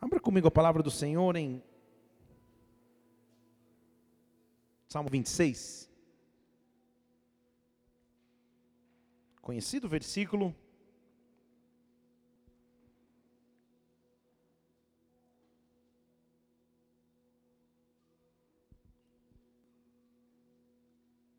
[0.00, 1.62] Abra comigo a palavra do Senhor em
[4.88, 5.90] Salmo 26.
[9.42, 10.54] Conhecido versículo.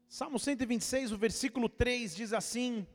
[0.10, 2.86] Salmo 126, o versículo 3 diz assim: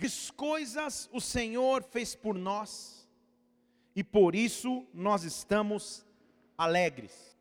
[0.00, 2.99] Grandes coisas o Senhor fez por nós,
[3.94, 6.04] e por isso nós estamos
[6.56, 7.36] alegres.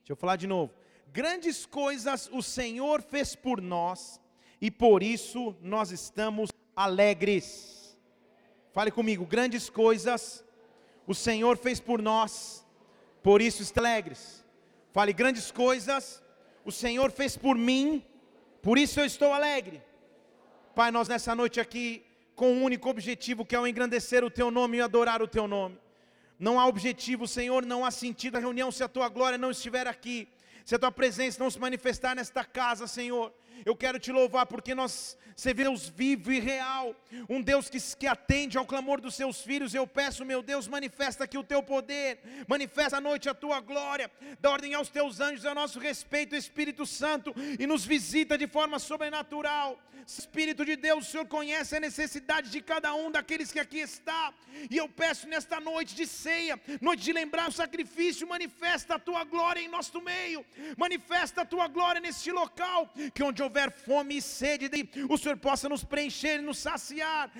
[0.00, 0.72] Deixa eu falar de novo.
[1.12, 4.20] Grandes coisas o Senhor fez por nós,
[4.60, 7.98] e por isso nós estamos alegres.
[8.72, 10.44] Fale comigo, grandes coisas
[11.06, 12.64] o Senhor fez por nós,
[13.22, 14.44] por isso estamos alegres.
[14.92, 16.22] Fale, grandes coisas
[16.64, 18.04] o Senhor fez por mim,
[18.62, 19.82] por isso eu estou alegre.
[20.74, 22.04] Pai, nós nessa noite aqui,
[22.40, 25.46] com um único objetivo, que é o engrandecer o Teu nome e adorar o Teu
[25.46, 25.78] nome.
[26.38, 29.86] Não há objetivo, Senhor, não há sentido a reunião se a Tua glória não estiver
[29.86, 30.26] aqui,
[30.64, 33.30] se a Tua presença não se manifestar nesta casa, Senhor.
[33.64, 35.18] Eu quero te louvar porque nós
[35.54, 36.94] Deus vivo e real,
[37.26, 39.74] um Deus que, que atende ao clamor dos seus filhos.
[39.74, 44.10] Eu peço, meu Deus, manifesta aqui o teu poder, manifesta à noite a tua glória,
[44.38, 48.78] dá ordem aos teus anjos a nosso respeito, Espírito Santo, e nos visita de forma
[48.78, 49.78] sobrenatural.
[50.06, 54.32] Espírito de Deus, o Senhor conhece a necessidade de cada um daqueles que aqui está,
[54.70, 59.24] e eu peço nesta noite de ceia, noite de lembrar o sacrifício, manifesta a tua
[59.24, 60.44] glória em nosso meio,
[60.76, 64.70] manifesta a tua glória neste local, que onde houver fome e sede,
[65.08, 67.30] o Senhor possa nos preencher e nos saciar.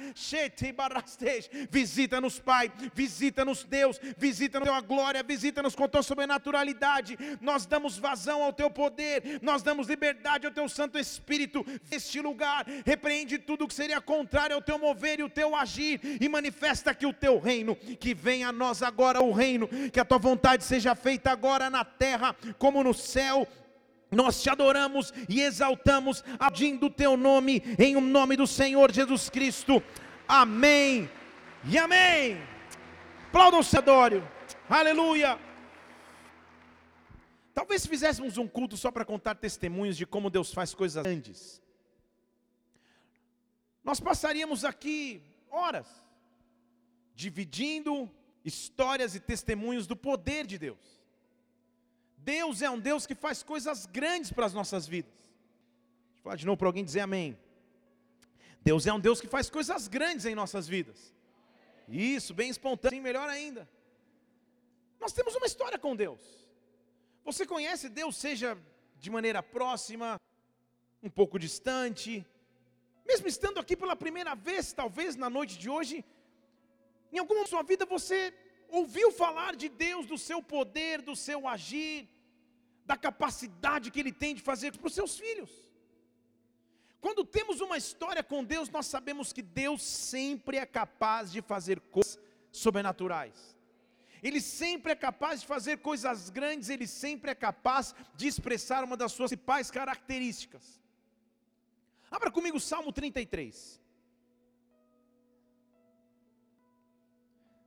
[1.71, 7.17] Visita-nos, Pai, visita-nos, Deus, visita-nos a glória, visita-nos com a tua sobrenaturalidade.
[7.41, 12.67] Nós damos vazão ao teu poder, nós damos liberdade ao teu Santo Espírito neste lugar.
[12.85, 17.07] Repreende tudo que seria contrário ao teu mover e o teu agir, e manifesta que
[17.07, 20.95] o teu reino, que venha a nós agora o reino, que a tua vontade seja
[20.95, 23.47] feita agora na terra como no céu.
[24.11, 29.31] Nós te adoramos e exaltamos, agindo o teu nome, em o nome do Senhor Jesus
[29.31, 29.83] Cristo.
[30.27, 31.09] Amém
[31.65, 32.37] e amém.
[33.29, 34.29] Aplaudam o Sedório.
[34.69, 35.39] Aleluia.
[37.55, 41.63] Talvez fizéssemos um culto só para contar testemunhos de como Deus faz coisas grandes.
[43.85, 45.87] Nós passaríamos aqui horas
[47.15, 48.11] dividindo
[48.45, 51.00] histórias e testemunhos do poder de Deus.
[52.23, 55.13] Deus é um Deus que faz coisas grandes para as nossas vidas.
[55.13, 57.39] Deixa eu falar de novo para alguém dizer amém.
[58.63, 61.15] Deus é um Deus que faz coisas grandes em nossas vidas.
[61.89, 63.69] Isso, bem espontâneo, melhor ainda.
[65.01, 66.21] Nós temos uma história com Deus.
[67.25, 68.57] Você conhece Deus, seja
[68.99, 70.21] de maneira próxima,
[71.03, 72.25] um pouco distante,
[73.07, 76.05] mesmo estando aqui pela primeira vez, talvez na noite de hoje,
[77.13, 78.33] em alguma sua vida você
[78.71, 82.09] ouviu falar de Deus, do seu poder, do seu agir,
[82.85, 85.51] da capacidade que Ele tem de fazer para os seus filhos.
[87.01, 91.81] Quando temos uma história com Deus, nós sabemos que Deus sempre é capaz de fazer
[91.81, 92.19] coisas
[92.53, 93.57] sobrenaturais.
[94.23, 98.97] Ele sempre é capaz de fazer coisas grandes, ele sempre é capaz de expressar uma
[98.97, 100.79] das suas principais características.
[102.11, 103.80] Abra comigo Salmo 33.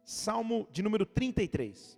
[0.03, 1.97] Salmo de número 33.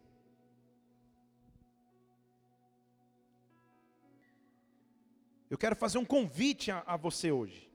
[5.49, 7.71] Eu quero fazer um convite a, a, você hoje,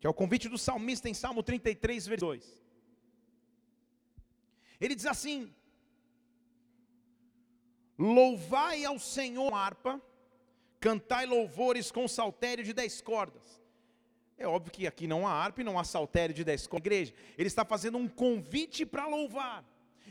[0.00, 2.62] que é o convite do salmista em Salmo 33, versículo 2.
[4.80, 5.54] Ele diz assim:
[7.98, 10.00] Louvai ao Senhor harpa,
[10.80, 13.60] cantai louvores com saltério de dez cordas.
[14.38, 16.78] É óbvio que aqui não há harpa e não há saltério de 10 com a
[16.78, 17.14] igreja.
[17.38, 19.64] Ele está fazendo um convite para louvar.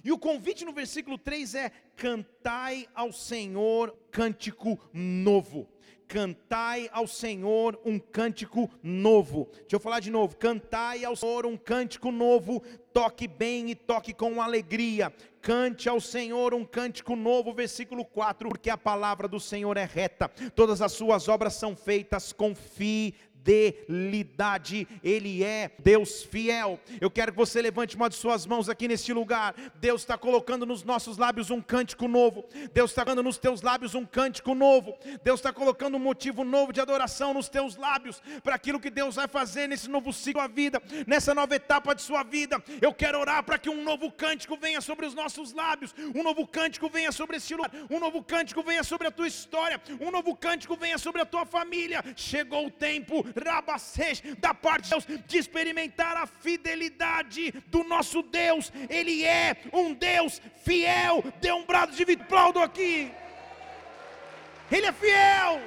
[0.04, 5.70] E o convite no versículo 3 é: cantai ao Senhor cântico novo.
[6.08, 9.50] Cantai ao Senhor um cântico novo.
[9.52, 10.38] Deixa eu falar de novo.
[10.38, 12.62] Cantai ao Senhor um cântico novo.
[12.94, 15.12] Toque bem e toque com alegria.
[15.42, 17.54] Cante ao Senhor um cântico novo.
[17.54, 22.34] Versículo 4: Porque a palavra do Senhor é reta, todas as suas obras são feitas
[22.34, 26.80] com fidelidade fidelidade, Ele é Deus fiel.
[27.00, 29.54] Eu quero que você levante uma de suas mãos aqui neste lugar.
[29.76, 33.94] Deus está colocando nos nossos lábios um cântico novo, Deus está colocando nos teus lábios
[33.94, 38.56] um cântico novo, Deus está colocando um motivo novo de adoração nos teus lábios, para
[38.56, 42.24] aquilo que Deus vai fazer nesse novo ciclo da vida, nessa nova etapa de sua
[42.24, 42.62] vida.
[42.82, 46.48] Eu quero orar para que um novo cântico venha sobre os nossos lábios, um novo
[46.48, 50.36] cântico venha sobre este lugar, um novo cântico venha sobre a tua história, um novo
[50.36, 52.04] cântico venha sobre a tua família.
[52.16, 58.72] Chegou o tempo rabacês, da parte de Deus, de experimentar a fidelidade do nosso Deus.
[58.90, 61.24] Ele é um Deus fiel.
[61.42, 63.12] Dê um brado de vitória aqui.
[64.72, 65.62] Ele é fiel.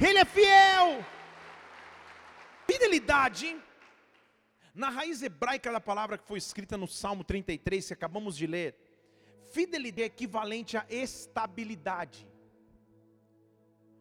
[0.00, 1.04] Ele é fiel.
[2.66, 3.56] Fidelidade,
[4.74, 8.76] na raiz hebraica da palavra que foi escrita no Salmo 33, que acabamos de ler,
[9.52, 12.28] fidelidade é equivalente a estabilidade.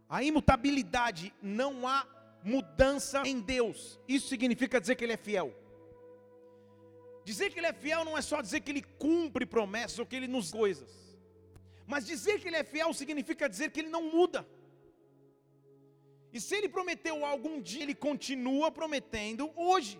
[0.10, 2.06] A imutabilidade, não há
[2.46, 4.00] mudança em Deus.
[4.08, 5.54] Isso significa dizer que Ele é fiel.
[7.24, 10.16] Dizer que Ele é fiel não é só dizer que Ele cumpre promessas ou que
[10.16, 10.92] Ele nos coisas.
[11.88, 14.48] Mas dizer que Ele é fiel significa dizer que Ele não muda.
[16.32, 20.00] E se Ele prometeu algum dia, Ele continua prometendo hoje.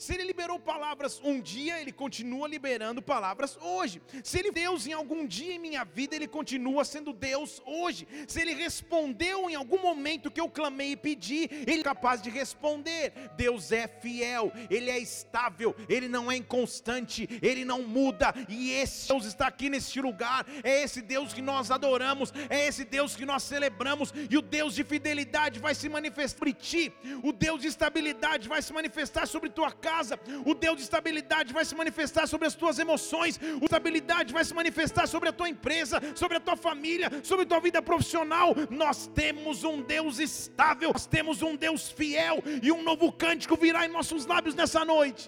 [0.00, 4.00] Se ele liberou palavras um dia, ele continua liberando palavras hoje.
[4.24, 8.08] Se ele Deus em algum dia em minha vida, ele continua sendo Deus hoje.
[8.26, 12.30] Se ele respondeu em algum momento que eu clamei e pedi, ele é capaz de
[12.30, 13.12] responder.
[13.36, 18.32] Deus é fiel, ele é estável, ele não é inconstante, ele não muda.
[18.48, 20.46] E esse Deus está aqui neste lugar.
[20.64, 24.14] É esse Deus que nós adoramos, é esse Deus que nós celebramos.
[24.30, 26.90] E o Deus de fidelidade vai se manifestar sobre ti.
[27.22, 30.14] O Deus de estabilidade vai se manifestar sobre tua casa casa,
[30.50, 34.54] o Deus de estabilidade vai se manifestar sobre as tuas emoções, a estabilidade vai se
[34.60, 38.48] manifestar sobre a tua empresa, sobre a tua família, sobre a tua vida profissional.
[38.70, 43.84] Nós temos um Deus estável, nós temos um Deus fiel, e um novo cântico virá
[43.84, 45.24] em nossos lábios nessa noite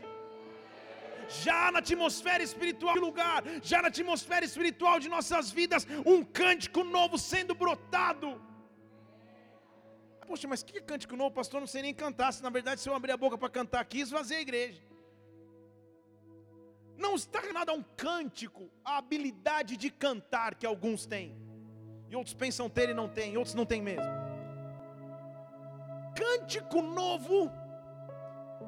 [1.45, 6.85] já na atmosfera espiritual do lugar, já na atmosfera espiritual de nossas vidas, um cântico
[6.85, 8.29] novo sendo brotado.
[10.33, 11.61] Poxa, mas que cântico novo, pastor?
[11.61, 12.33] Não sei nem cantar.
[12.33, 14.83] Se na verdade, se eu abrir a boca para cantar aqui, esvaziei a igreja.
[16.97, 21.37] Não está nada a um cântico, a habilidade de cantar que alguns têm,
[22.09, 24.07] e outros pensam ter e não têm, outros não têm mesmo.
[26.17, 27.51] Cântico novo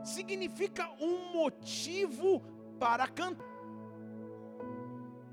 [0.05, 2.43] significa um motivo
[2.79, 3.47] para cantar.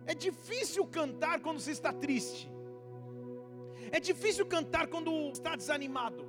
[0.06, 2.51] É difícil cantar quando se está triste.
[3.92, 6.26] É difícil cantar quando está desanimado.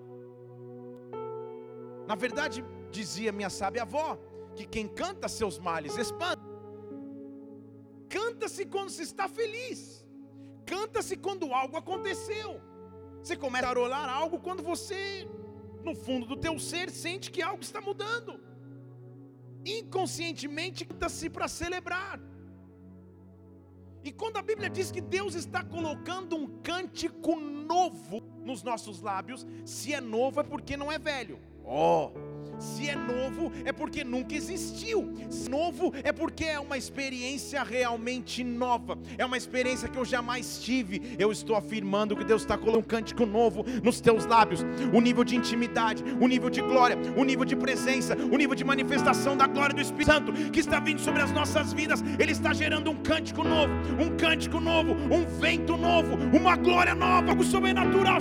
[2.07, 4.19] Na verdade, dizia minha sábia avó,
[4.57, 6.43] que quem canta seus males espanta.
[8.09, 10.05] Canta-se quando se está feliz.
[10.67, 12.61] Canta-se quando algo aconteceu.
[13.23, 15.29] Você começa a rolar algo quando você,
[15.85, 18.41] no fundo do teu ser, sente que algo está mudando.
[19.65, 22.21] Inconscientemente canta-se para celebrar.
[24.05, 29.47] E quando a Bíblia diz que Deus está colocando um cântico novo nos nossos lábios,
[29.65, 31.39] se é novo é porque não é velho.
[31.65, 32.11] Oh,
[32.63, 35.13] se é novo, é porque nunca existiu.
[35.31, 38.99] Se novo, é porque é uma experiência realmente nova.
[39.19, 41.17] É uma experiência que eu jamais tive.
[41.19, 44.65] Eu estou afirmando que Deus está colocando um cântico novo nos teus lábios.
[44.93, 48.65] O nível de intimidade, o nível de glória, o nível de presença, o nível de
[48.65, 52.03] manifestação da glória do Espírito Santo que está vindo sobre as nossas vidas.
[52.19, 57.31] Ele está gerando um cântico novo, um cântico novo, um vento novo, uma glória nova,
[57.31, 58.19] algo sobrenatural.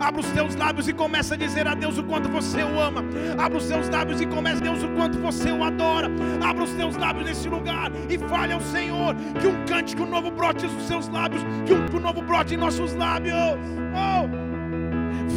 [0.00, 3.04] Abra os teus lábios e começa a dizer a Deus o quanto você o ama.
[3.38, 6.10] Abra os seus lábios e comece Deus o quanto você o adora.
[6.44, 10.66] Abra os teus lábios nesse lugar e fale ao Senhor que um cântico novo brote
[10.66, 13.34] nos seus lábios, que um novo brote em nossos lábios.
[13.94, 14.28] Oh!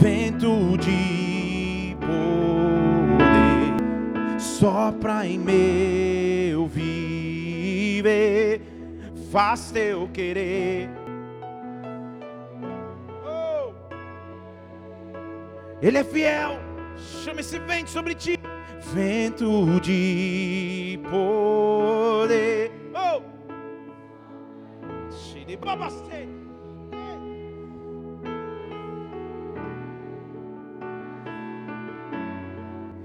[0.01, 2.45] Vento de poder
[4.39, 8.61] sopra em meu viver,
[9.31, 10.89] faz teu querer.
[13.25, 13.73] Oh!
[15.81, 16.64] Ele é fiel.
[16.97, 18.39] Chama esse vento sobre ti.
[18.93, 22.71] Vento de poder.
[22.93, 23.21] Oh!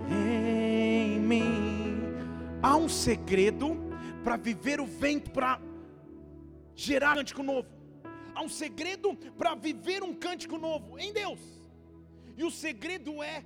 [0.08, 2.02] Em mim
[2.62, 3.76] há um segredo
[4.22, 5.60] para viver o vento, para
[6.74, 7.68] gerar um cântico novo.
[8.34, 11.40] Há um segredo para viver um cântico novo em Deus.
[12.36, 13.44] E o segredo é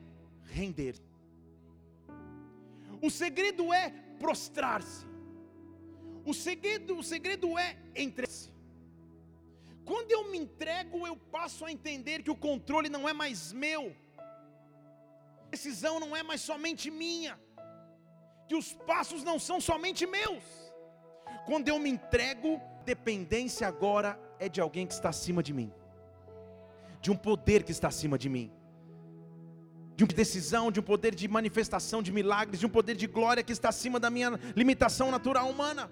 [0.55, 0.95] render.
[3.07, 5.05] O segredo é prostrar-se.
[6.25, 8.49] O segredo, o segredo é entregar-se.
[9.85, 13.95] Quando eu me entrego, eu passo a entender que o controle não é mais meu.
[15.47, 17.39] A decisão não é mais somente minha.
[18.49, 20.45] Que os passos não são somente meus.
[21.45, 25.71] Quando eu me entrego, dependência agora é de alguém que está acima de mim.
[27.03, 28.51] De um poder que está acima de mim
[29.97, 33.43] de uma decisão, de um poder de manifestação de milagres, de um poder de glória
[33.43, 35.91] que está acima da minha limitação natural humana.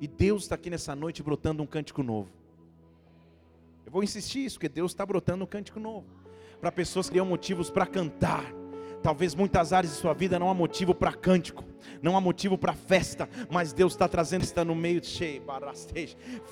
[0.00, 2.30] E Deus está aqui nessa noite brotando um cântico novo.
[3.84, 6.06] Eu vou insistir isso, porque Deus está brotando um cântico novo.
[6.60, 8.44] para pessoas que criam motivos para cantar.
[9.02, 11.64] Talvez muitas áreas de sua vida não há motivo para cântico,
[12.02, 15.08] não há motivo para festa, mas Deus está trazendo, está no meio de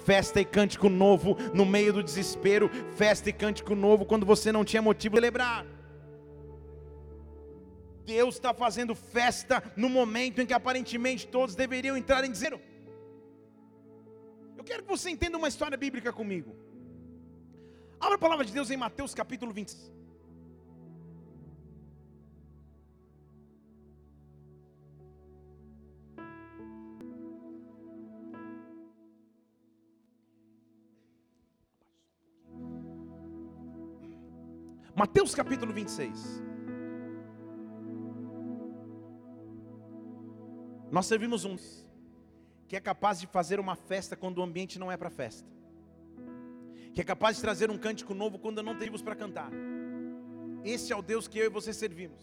[0.04, 4.64] festa e cântico novo no meio do desespero, festa e cântico novo quando você não
[4.64, 5.77] tinha motivo de celebrar.
[8.09, 12.59] Deus está fazendo festa no momento em que aparentemente todos deveriam entrar em desespero.
[14.57, 16.57] Eu quero que você entenda uma história bíblica comigo.
[18.00, 19.77] Abra a palavra de Deus em Mateus capítulo 20.
[34.97, 36.49] Mateus capítulo 26.
[40.90, 41.87] Nós servimos uns
[42.66, 45.59] que é capaz de fazer uma festa quando o ambiente não é para festa
[46.99, 49.52] que é capaz de trazer um cântico novo quando não temos para cantar.
[50.64, 52.21] Esse é o Deus que eu e você servimos.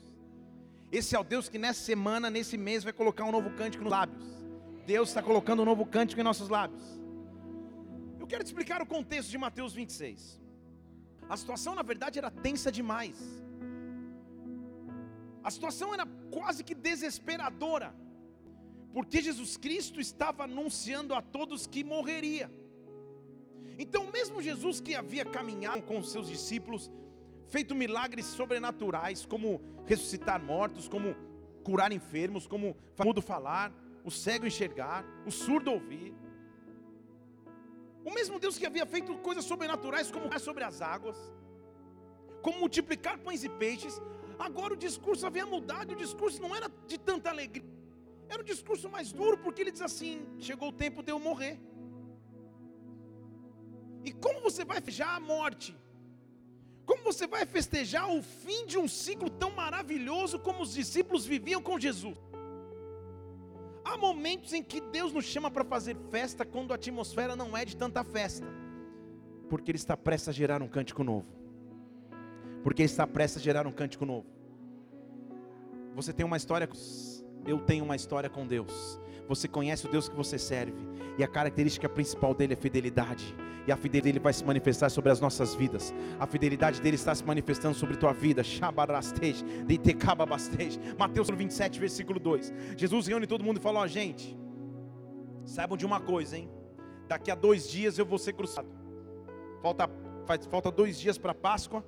[0.92, 3.92] Esse é o Deus que nessa semana, nesse mês, vai colocar um novo cântico nos
[3.92, 4.26] lábios.
[4.86, 6.84] Deus está colocando um novo cântico em nossos lábios.
[8.20, 10.42] Eu quero te explicar o contexto de Mateus 26.
[11.30, 13.18] A situação, na verdade, era tensa demais.
[15.42, 17.96] A situação era quase que desesperadora,
[18.96, 22.50] porque Jesus Cristo estava anunciando a todos que morreria.
[23.78, 26.90] Então, mesmo Jesus que havia caminhado com os seus discípulos,
[27.50, 31.14] feito milagres sobrenaturais, como ressuscitar mortos, como
[31.62, 33.70] curar enfermos, como o mudo falar,
[34.06, 36.16] o cego enxergar, o surdo ouvir.
[38.06, 41.18] O mesmo Deus que havia feito coisas sobrenaturais, como sobre as águas,
[42.42, 44.02] como multiplicar pães e peixes,
[44.40, 47.75] agora o discurso havia mudado, o discurso não era de tanta alegria,
[48.30, 51.60] era um discurso mais duro, porque ele diz assim: chegou o tempo de eu morrer.
[54.04, 55.76] E como você vai festejar a morte?
[56.86, 61.62] Como você vai festejar o fim de um ciclo tão maravilhoso como os discípulos viviam
[61.62, 62.16] com Jesus?
[63.84, 67.66] Há momentos em que Deus nos chama para fazer festa quando a atmosfera não é
[67.66, 68.46] de tanta festa,
[69.50, 71.28] porque Ele está prestes a gerar um cântico novo.
[72.64, 74.28] Porque Ele está prestes a gerar um cântico novo.
[75.96, 76.68] Você tem uma história,
[77.46, 79.00] eu tenho uma história com Deus.
[79.28, 80.76] Você conhece o Deus que você serve,
[81.18, 83.36] e a característica principal dele é fidelidade
[83.68, 85.94] e a fidelidade dele vai se manifestar sobre as nossas vidas.
[86.20, 88.44] A fidelidade dele está se manifestando sobre tua vida.
[90.98, 92.54] Mateus 27, versículo 2.
[92.78, 94.38] Jesus reúne todo mundo e fala: Ó, oh, gente,
[95.44, 96.50] saibam de uma coisa, hein?
[97.08, 98.70] Daqui a dois dias eu vou ser crucificado.
[99.62, 99.90] Falta,
[100.26, 101.84] faz, falta dois dias para Páscoa.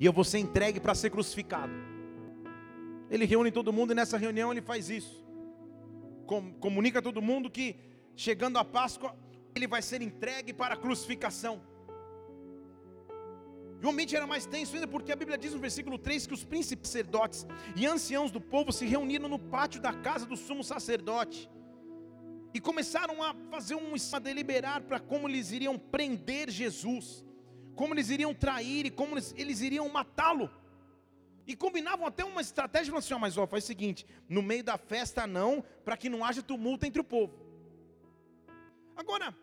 [0.00, 1.72] E eu vou ser entregue para ser crucificado.
[3.10, 5.24] Ele reúne todo mundo e nessa reunião ele faz isso.
[6.26, 7.76] Com, comunica a todo mundo que
[8.14, 9.16] chegando a Páscoa
[9.54, 11.60] ele vai ser entregue para a crucificação.
[13.80, 16.34] E o ambiente era mais tenso ainda porque a Bíblia diz no versículo 3 que
[16.34, 17.46] os príncipes sacerdotes
[17.76, 21.48] e anciãos do povo se reuniram no pátio da casa do sumo sacerdote
[22.52, 27.24] e começaram a fazer um a deliberar para como eles iriam prender Jesus,
[27.76, 30.50] como eles iriam trair e como eles, eles iriam matá-lo.
[31.50, 34.76] E combinavam até uma estratégia, falando assim: mas ó, faz o seguinte, no meio da
[34.76, 37.34] festa não, para que não haja tumulto entre o povo.
[38.94, 39.34] Agora,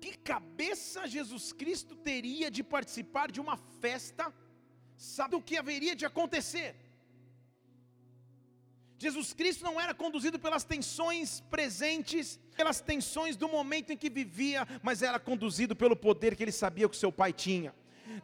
[0.00, 4.34] que cabeça Jesus Cristo teria de participar de uma festa,
[4.96, 6.74] sabe o que haveria de acontecer?
[8.98, 14.66] Jesus Cristo não era conduzido pelas tensões presentes, pelas tensões do momento em que vivia,
[14.82, 17.72] mas era conduzido pelo poder que ele sabia que seu pai tinha.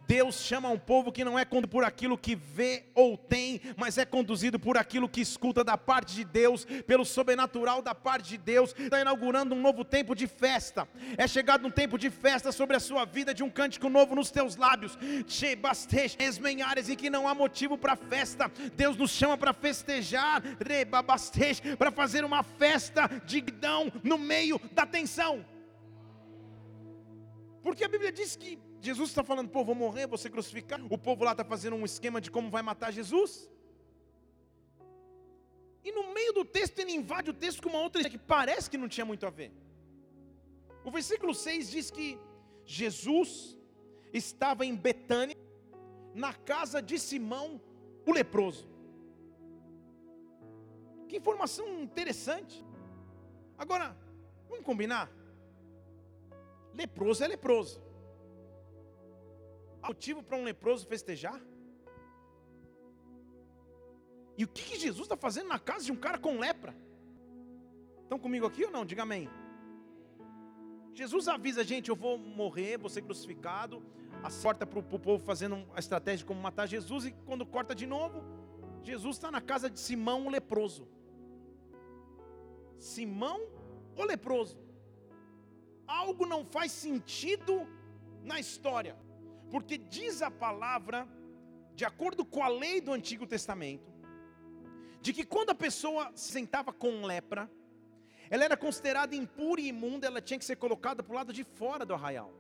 [0.06, 3.98] Deus chama um povo que não é conduzido por aquilo que vê ou tem, mas
[3.98, 8.38] é conduzido por aquilo que escuta da parte de Deus, pelo sobrenatural da parte de
[8.38, 8.74] Deus.
[8.78, 10.86] Está inaugurando um novo tempo de festa.
[11.16, 14.30] É chegado um tempo de festa sobre a sua vida, de um cântico novo nos
[14.30, 14.96] teus lábios.
[16.18, 18.50] Esmenhares em que não há motivo para festa.
[18.76, 20.42] Deus nos chama para festejar,
[21.78, 25.44] para fazer uma festa de gidão no meio da tensão.
[27.62, 30.86] Porque a Bíblia diz que Jesus está falando, pô, vou morrer, vou ser crucificado.
[30.88, 33.50] O povo lá está fazendo um esquema de como vai matar Jesus.
[35.84, 38.78] E no meio do texto ele invade o texto com uma outra que parece que
[38.78, 39.52] não tinha muito a ver.
[40.84, 42.18] O versículo 6 diz que
[42.64, 43.58] Jesus
[44.12, 45.36] estava em Betânia,
[46.14, 47.60] na casa de Simão,
[48.06, 48.68] o leproso.
[51.08, 52.64] Que informação interessante.
[53.56, 53.96] Agora,
[54.48, 55.10] vamos combinar?
[56.74, 57.87] Leproso é leproso
[59.86, 61.40] motivo para um leproso festejar?
[64.36, 66.74] E o que, que Jesus está fazendo na casa de um cara com lepra?
[68.02, 68.84] Estão comigo aqui ou não?
[68.84, 69.28] Diga amém.
[70.94, 73.82] Jesus avisa a gente: eu vou morrer, vou ser crucificado.
[74.22, 77.74] a corta para o povo fazendo a estratégia de como matar Jesus, e quando corta
[77.74, 78.24] de novo,
[78.82, 80.88] Jesus está na casa de Simão o leproso.
[82.78, 83.40] Simão
[83.96, 84.56] o leproso.
[85.86, 87.66] Algo não faz sentido
[88.22, 88.96] na história,
[89.50, 91.06] porque diz a palavra,
[91.74, 93.90] de acordo com a lei do Antigo Testamento,
[95.00, 97.50] de que quando a pessoa se sentava com lepra,
[98.30, 101.44] ela era considerada impura e imunda, ela tinha que ser colocada para o lado de
[101.44, 102.32] fora do arraial.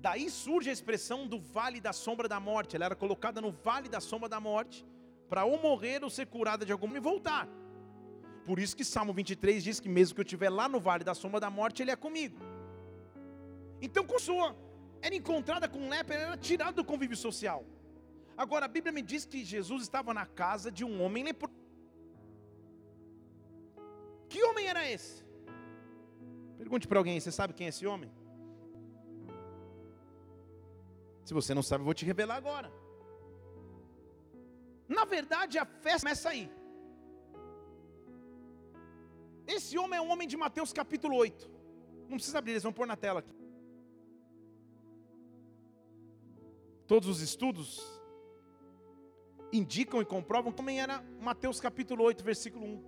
[0.00, 2.74] Daí surge a expressão do vale da sombra da morte.
[2.74, 4.84] Ela era colocada no vale da sombra da morte,
[5.28, 7.48] para ou morrer ou ser curada de alguma e voltar.
[8.44, 11.14] Por isso que Salmo 23 diz que mesmo que eu estiver lá no vale da
[11.14, 12.36] sombra da morte, Ele é comigo.
[13.80, 14.56] Então, quando a pessoa
[15.06, 17.60] era encontrada com lepra, ela era tirada do convívio social.
[18.44, 21.60] Agora, a Bíblia me diz que Jesus estava na casa de um homem leproso.
[24.28, 25.16] Que homem era esse?
[26.56, 28.10] Pergunte para alguém, você sabe quem é esse homem?
[31.24, 32.72] Se você não sabe, eu vou te revelar agora.
[34.88, 36.50] Na verdade, a festa começa aí.
[39.46, 41.50] Esse homem é um homem de Mateus capítulo 8.
[42.08, 43.41] Não precisa abrir, eles vão pôr na tela aqui.
[46.92, 47.80] Todos os estudos
[49.50, 52.84] indicam e comprovam também era Mateus capítulo 8, versículo 1.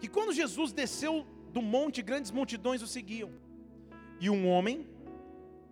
[0.00, 3.30] Que quando Jesus desceu do monte, grandes multidões o seguiam.
[4.18, 4.90] E um homem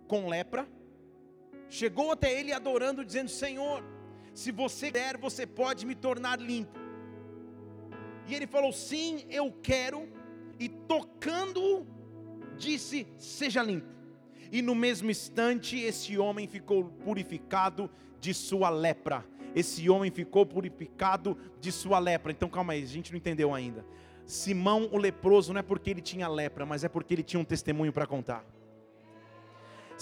[0.07, 0.65] com lepra
[1.67, 3.83] chegou até ele adorando, dizendo: Senhor,
[4.33, 6.79] se você der, você pode me tornar limpo.
[8.29, 10.07] E ele falou: Sim, eu quero.
[10.57, 11.85] E tocando-o,
[12.57, 14.00] disse: Seja limpo.
[14.51, 17.89] E no mesmo instante, esse homem ficou purificado
[18.19, 19.25] de sua lepra.
[19.55, 22.31] Esse homem ficou purificado de sua lepra.
[22.31, 23.85] Então calma aí, a gente não entendeu ainda.
[24.25, 27.45] Simão o leproso não é porque ele tinha lepra, mas é porque ele tinha um
[27.45, 28.45] testemunho para contar.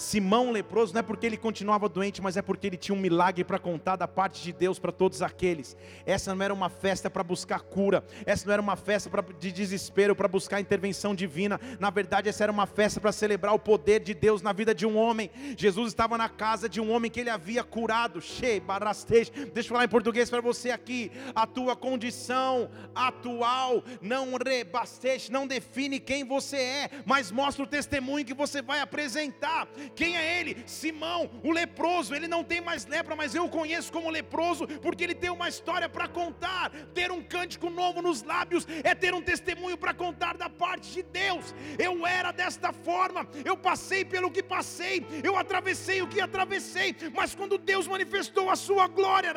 [0.00, 3.44] Simão leproso não é porque ele continuava doente, mas é porque ele tinha um milagre
[3.44, 5.76] para contar da parte de Deus para todos aqueles.
[6.06, 9.52] Essa não era uma festa para buscar cura, essa não era uma festa pra, de
[9.52, 11.60] desespero para buscar intervenção divina.
[11.78, 14.86] Na verdade, essa era uma festa para celebrar o poder de Deus na vida de
[14.86, 15.30] um homem.
[15.54, 18.20] Jesus estava na casa de um homem que ele havia curado.
[18.20, 21.12] Deixa eu falar em português para você aqui.
[21.34, 28.24] A tua condição atual não rebasteje, não define quem você é, mas mostra o testemunho
[28.24, 29.68] que você vai apresentar.
[29.94, 30.62] Quem é ele?
[30.66, 32.14] Simão, o leproso.
[32.14, 35.48] Ele não tem mais lepra, mas eu o conheço como leproso, porque ele tem uma
[35.48, 36.70] história para contar.
[36.94, 41.02] Ter um cântico novo nos lábios é ter um testemunho para contar da parte de
[41.02, 41.54] Deus.
[41.78, 47.34] Eu era desta forma, eu passei pelo que passei, eu atravessei o que atravessei, mas
[47.34, 49.34] quando Deus manifestou a sua glória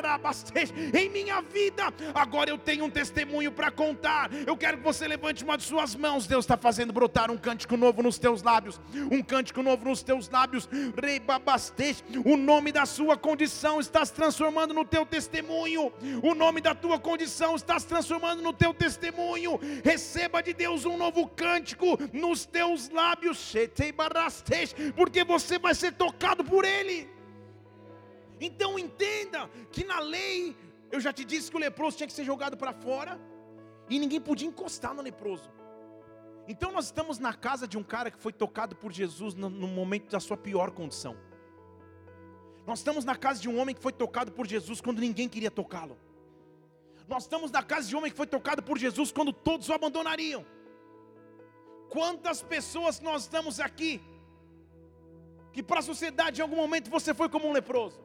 [0.92, 4.30] em minha vida, agora eu tenho um testemunho para contar.
[4.46, 6.26] Eu quero que você levante uma de suas mãos.
[6.26, 10.28] Deus está fazendo brotar um cântico novo nos teus lábios, um cântico novo nos teus
[10.28, 10.68] lábios lábios,
[11.00, 11.22] Rei
[12.24, 15.92] o nome da sua condição está se transformando no teu testemunho,
[16.22, 19.60] o nome da tua condição está se transformando no teu testemunho.
[19.84, 23.54] Receba de Deus um novo cântico nos teus lábios,
[24.96, 27.08] porque você vai ser tocado por Ele.
[28.40, 30.56] Então entenda que na lei,
[30.90, 33.20] eu já te disse que o leproso tinha que ser jogado para fora,
[33.88, 35.48] e ninguém podia encostar no leproso.
[36.46, 40.10] Então nós estamos na casa de um cara que foi tocado por Jesus no, momento
[40.10, 41.16] da sua pior condição.
[42.66, 45.50] Nós estamos na casa de um homem que foi tocado por Jesus quando ninguém queria
[45.50, 45.98] tocá-lo.
[47.08, 49.72] Nós estamos na casa de um homem que foi tocado por Jesus quando todos o
[49.72, 50.44] abandonariam.
[51.88, 54.02] Quantas pessoas nós estamos aqui
[55.52, 58.02] que para a sociedade em algum momento você foi como um leproso.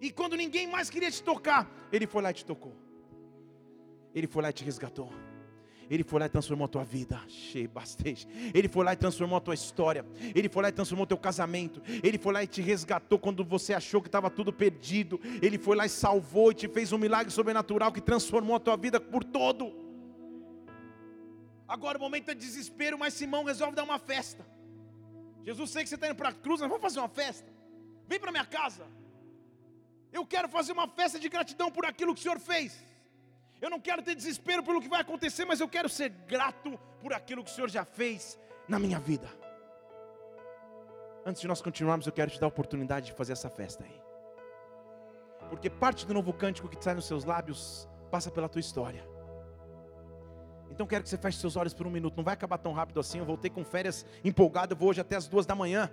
[0.00, 2.74] E quando ninguém mais queria te tocar, ele foi lá e te tocou.
[4.14, 5.10] Ele foi lá e te resgatou.
[5.92, 7.20] Ele foi lá e transformou a tua vida.
[8.54, 10.06] Ele foi lá e transformou a tua história.
[10.34, 11.82] Ele foi lá e transformou o teu casamento.
[12.02, 15.20] Ele foi lá e te resgatou quando você achou que estava tudo perdido.
[15.42, 18.74] Ele foi lá e salvou e te fez um milagre sobrenatural que transformou a tua
[18.74, 19.70] vida por todo.
[21.68, 24.46] Agora o momento é desespero, mas Simão resolve dar uma festa.
[25.44, 27.52] Jesus sei que você está indo para a cruz, nós vamos fazer uma festa.
[28.08, 28.86] Vem para minha casa.
[30.10, 32.91] Eu quero fazer uma festa de gratidão por aquilo que o Senhor fez.
[33.62, 37.12] Eu não quero ter desespero pelo que vai acontecer, mas eu quero ser grato por
[37.12, 38.36] aquilo que o Senhor já fez
[38.68, 39.28] na minha vida.
[41.24, 44.02] Antes de nós continuarmos, eu quero te dar a oportunidade de fazer essa festa aí.
[45.48, 49.06] Porque parte do novo cântico que sai nos seus lábios passa pela tua história.
[50.68, 52.16] Então quero que você feche seus olhos por um minuto.
[52.16, 53.18] Não vai acabar tão rápido assim.
[53.18, 54.72] Eu voltei com férias empolgado.
[54.72, 55.88] Eu vou hoje até as duas da manhã.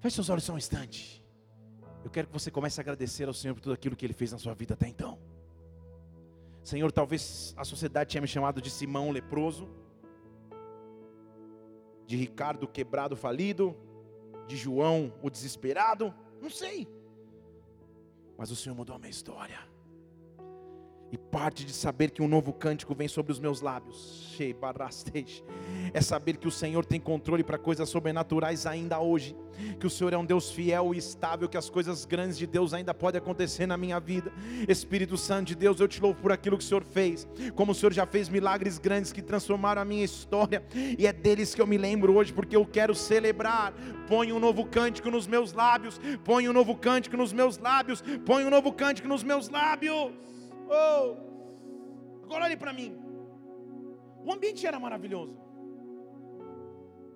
[0.00, 1.22] Feche seus olhos só um instante.
[2.04, 4.32] Eu quero que você comece a agradecer ao Senhor por tudo aquilo que Ele fez
[4.32, 5.18] na sua vida até então.
[6.62, 9.68] Senhor, talvez a sociedade tenha me chamado de Simão leproso.
[12.06, 13.76] de Ricardo quebrado, falido,
[14.46, 16.88] de João o desesperado, não sei.
[18.38, 19.58] Mas o Senhor mudou a minha história.
[21.10, 24.36] E parte de saber que um novo cântico vem sobre os meus lábios,
[25.92, 29.34] é saber que o Senhor tem controle para coisas sobrenaturais ainda hoje,
[29.80, 32.74] que o Senhor é um Deus fiel e estável, que as coisas grandes de Deus
[32.74, 34.30] ainda podem acontecer na minha vida.
[34.68, 37.74] Espírito Santo de Deus, eu te louvo por aquilo que o Senhor fez, como o
[37.74, 41.66] Senhor já fez milagres grandes que transformaram a minha história, e é deles que eu
[41.66, 43.72] me lembro hoje, porque eu quero celebrar.
[44.06, 48.44] Põe um novo cântico nos meus lábios, põe um novo cântico nos meus lábios, põe
[48.44, 50.12] um novo cântico nos meus lábios.
[50.68, 52.24] Oh!
[52.24, 52.90] Agora olhe para mim.
[54.24, 55.36] O ambiente era maravilhoso.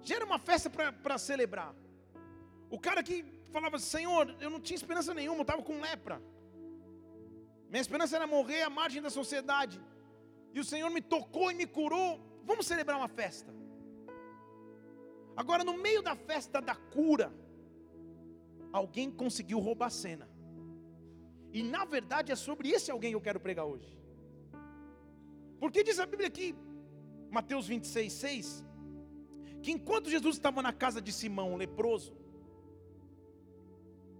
[0.03, 1.75] Já era uma festa para celebrar.
[2.71, 6.21] O cara que falava, Senhor, eu não tinha esperança nenhuma, eu estava com lepra.
[7.69, 9.81] Minha esperança era morrer à margem da sociedade.
[10.55, 12.21] E o Senhor me tocou e me curou.
[12.45, 13.55] Vamos celebrar uma festa.
[15.37, 17.33] Agora, no meio da festa da cura,
[18.73, 20.29] alguém conseguiu roubar a cena.
[21.53, 23.91] E na verdade é sobre esse alguém que eu quero pregar hoje.
[25.61, 26.55] Porque diz a Bíblia aqui,
[27.31, 28.65] Mateus 26, 6,
[29.63, 32.17] que enquanto Jesus estava na casa de Simão, leproso,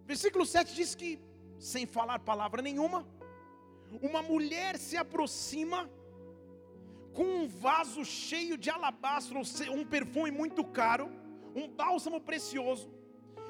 [0.07, 1.19] versículo 7 diz que,
[1.59, 3.07] sem falar palavra nenhuma,
[4.01, 5.91] uma mulher se aproxima
[7.15, 9.41] com um vaso cheio de alabastro,
[9.71, 11.11] um perfume muito caro,
[11.55, 12.91] um bálsamo precioso,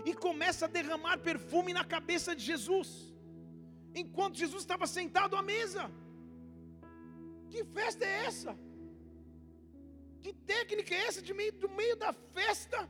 [0.04, 3.11] e começa a derramar perfume na cabeça de Jesus
[3.94, 5.90] enquanto Jesus estava sentado à mesa.
[7.50, 8.56] Que festa é essa?
[10.22, 12.88] Que técnica é essa de meio, do meio da festa?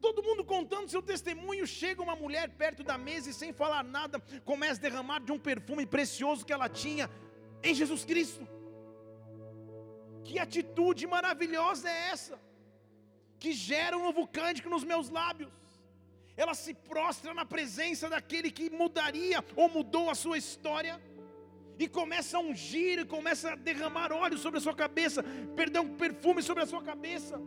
[0.00, 4.18] Todo mundo contando seu testemunho, chega uma mulher perto da mesa e sem falar nada,
[4.44, 7.08] começa a derramar de um perfume precioso que ela tinha
[7.62, 8.46] em Jesus Cristo.
[10.24, 12.38] Que atitude maravilhosa é essa?
[13.38, 15.52] Que gera um novo cântico nos meus lábios
[16.36, 21.00] ela se prostra na presença daquele que mudaria ou mudou a sua história,
[21.78, 25.24] e começa a ungir, e começa a derramar óleo sobre a sua cabeça,
[25.56, 27.40] perdão, perfume sobre a sua cabeça,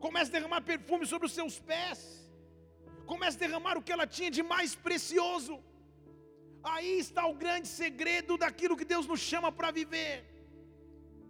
[0.00, 2.30] começa a derramar perfume sobre os seus pés,
[3.06, 5.62] começa a derramar o que ela tinha de mais precioso.
[6.62, 10.24] Aí está o grande segredo daquilo que Deus nos chama para viver.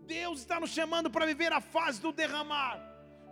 [0.06, 2.87] Deus está nos chamando para viver a fase do derramar.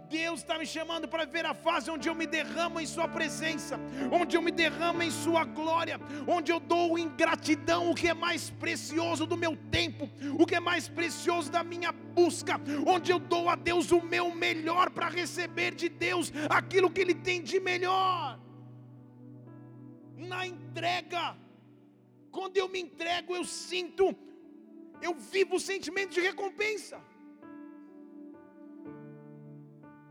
[0.09, 3.79] Deus está me chamando para ver a fase onde eu me derramo em Sua presença,
[4.11, 8.15] onde eu me derramo em Sua glória, onde eu dou em gratidão o que é
[8.15, 13.19] mais precioso do meu tempo, o que é mais precioso da minha busca, onde eu
[13.19, 17.59] dou a Deus o meu melhor para receber de Deus aquilo que Ele tem de
[17.59, 18.39] melhor.
[20.17, 21.37] Na entrega,
[22.31, 24.15] quando eu me entrego, eu sinto,
[25.03, 27.01] eu vivo o sentimento de recompensa.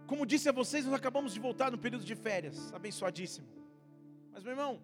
[0.07, 3.47] Como disse a vocês, nós acabamos de voltar no período de férias, abençoadíssimo.
[4.31, 4.79] Mas meu irmão,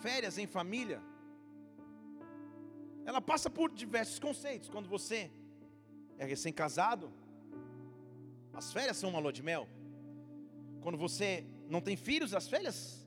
[0.00, 1.02] férias em família,
[3.04, 4.68] ela passa por diversos conceitos.
[4.68, 5.30] Quando você
[6.16, 7.12] é recém-casado,
[8.52, 9.66] as férias são uma lua de mel.
[10.80, 13.06] Quando você não tem filhos, as férias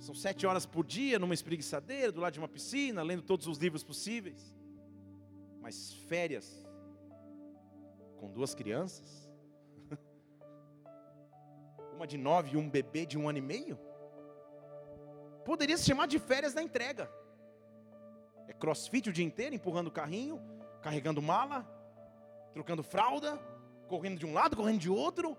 [0.00, 3.58] são sete horas por dia numa espreguiçadeira, do lado de uma piscina, lendo todos os
[3.58, 4.56] livros possíveis.
[5.60, 6.63] Mas férias
[8.24, 9.30] com duas crianças,
[11.92, 13.78] uma de nove e um bebê de um ano e meio,
[15.44, 17.10] poderia se chamar de férias da entrega.
[18.48, 20.40] É crossfit o dia inteiro, empurrando o carrinho,
[20.80, 21.68] carregando mala,
[22.54, 23.38] trocando fralda,
[23.88, 25.36] correndo de um lado, correndo de outro.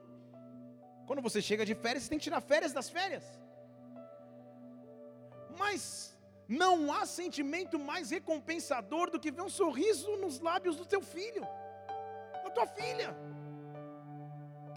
[1.07, 3.23] Quando você chega de férias, você tem que tirar férias das férias.
[5.57, 6.15] Mas
[6.47, 11.47] não há sentimento mais recompensador do que ver um sorriso nos lábios do teu filho
[12.57, 13.09] tua filha.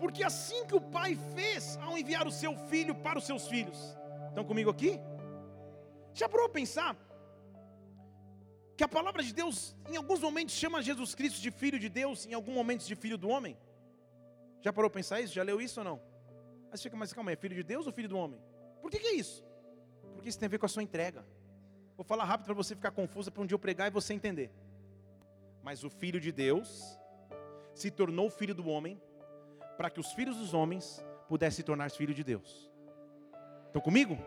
[0.01, 3.79] Porque assim que o pai fez ao enviar o seu filho para os seus filhos.
[4.29, 4.93] Estão comigo aqui?
[6.21, 6.97] Já parou pensar
[8.77, 12.27] que a palavra de Deus em alguns momentos chama Jesus Cristo de filho de Deus,
[12.27, 13.57] em alguns momentos de filho do homem?
[14.61, 15.35] Já parou pensar isso?
[15.35, 15.99] Já leu isso ou não?
[16.71, 18.41] Aí você fica, mas calma, é filho de Deus ou filho do homem?
[18.83, 19.45] Por que, que é isso?
[20.15, 21.25] Porque isso tem a ver com a sua entrega.
[21.97, 24.51] Vou falar rápido para você ficar confusa para um dia eu pregar e você entender.
[25.63, 26.99] Mas o filho de Deus
[27.81, 29.01] se tornou filho do homem,
[29.77, 32.71] para que os filhos dos homens pudessem se tornar filhos de Deus.
[33.67, 34.19] Estão comigo?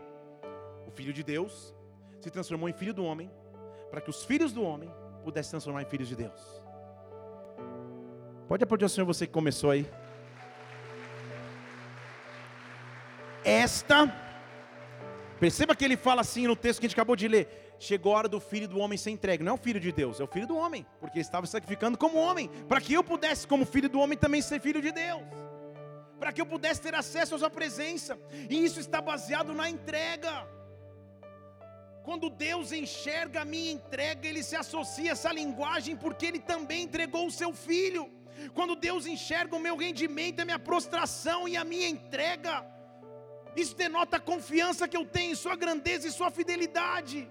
[0.86, 1.74] O filho de Deus
[2.20, 3.30] se transformou em filho do homem,
[3.90, 4.90] para que os filhos do homem
[5.22, 6.62] pudessem se transformar em filhos de Deus.
[8.48, 9.86] Pode aplaudir o Senhor, você que começou aí.
[13.44, 14.06] Esta
[15.42, 18.18] Perceba que ele fala assim no texto que a gente acabou de ler: chegou a
[18.18, 19.42] hora do filho do homem ser entregue.
[19.42, 21.98] Não é o filho de Deus, é o filho do homem, porque ele estava sacrificando
[21.98, 25.22] como homem, para que eu pudesse, como filho do homem, também ser filho de Deus,
[26.18, 28.16] para que eu pudesse ter acesso à sua presença,
[28.48, 30.46] e isso está baseado na entrega.
[32.04, 36.82] Quando Deus enxerga a minha entrega, Ele se associa a essa linguagem, porque Ele também
[36.82, 38.08] entregou o seu filho.
[38.54, 42.64] Quando Deus enxerga o meu rendimento, a minha prostração e a minha entrega,
[43.54, 47.30] isso denota a confiança que eu tenho em Sua grandeza e Sua fidelidade.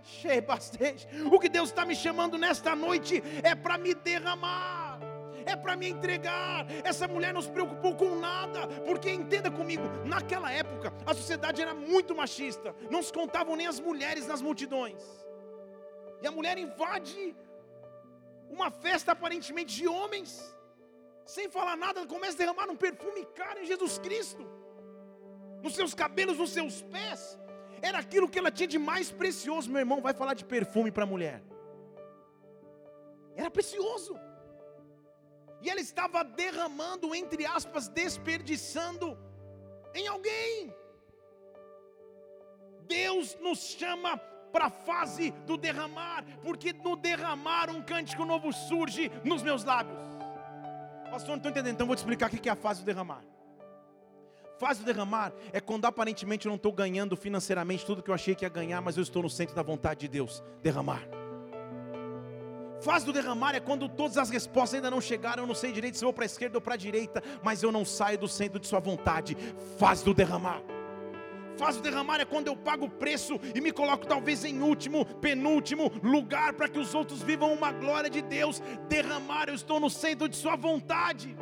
[1.32, 5.00] O que Deus está me chamando nesta noite é para me derramar,
[5.46, 6.68] é para me entregar.
[6.84, 11.74] Essa mulher não se preocupou com nada, porque entenda comigo, naquela época a sociedade era
[11.74, 15.02] muito machista, não se contavam nem as mulheres nas multidões,
[16.22, 17.36] e a mulher invade
[18.50, 20.56] uma festa aparentemente de homens,
[21.26, 24.61] sem falar nada, começa a derramar um perfume caro em Jesus Cristo
[25.62, 27.38] nos seus cabelos, nos seus pés,
[27.82, 29.70] era aquilo que ela tinha de mais precioso.
[29.70, 31.42] Meu irmão vai falar de perfume para a mulher,
[33.36, 34.20] era precioso,
[35.62, 39.18] e ela estava derramando, entre aspas, desperdiçando
[39.94, 40.74] em alguém.
[42.88, 44.18] Deus nos chama
[44.52, 50.00] para a fase do derramar, porque no derramar um cântico novo surge nos meus lábios.
[51.10, 53.31] Pastor, não estou entendendo, então vou te explicar o que é a fase do derramar
[54.62, 58.46] o derramar é quando aparentemente eu não estou ganhando financeiramente tudo que eu achei que
[58.46, 60.44] ia ganhar, mas eu estou no centro da vontade de Deus.
[60.62, 61.08] Derramar.
[63.06, 66.04] Do derramar é quando todas as respostas ainda não chegaram, eu não sei direito se
[66.04, 68.66] vou para a esquerda ou para a direita, mas eu não saio do centro de
[68.68, 69.38] sua vontade.
[70.04, 70.62] Do derramar.
[71.58, 75.92] Do derramar é quando eu pago o preço e me coloco talvez em último, penúltimo
[76.02, 78.62] lugar para que os outros vivam uma glória de Deus.
[78.90, 81.38] Derramar, eu estou no centro de sua vontade.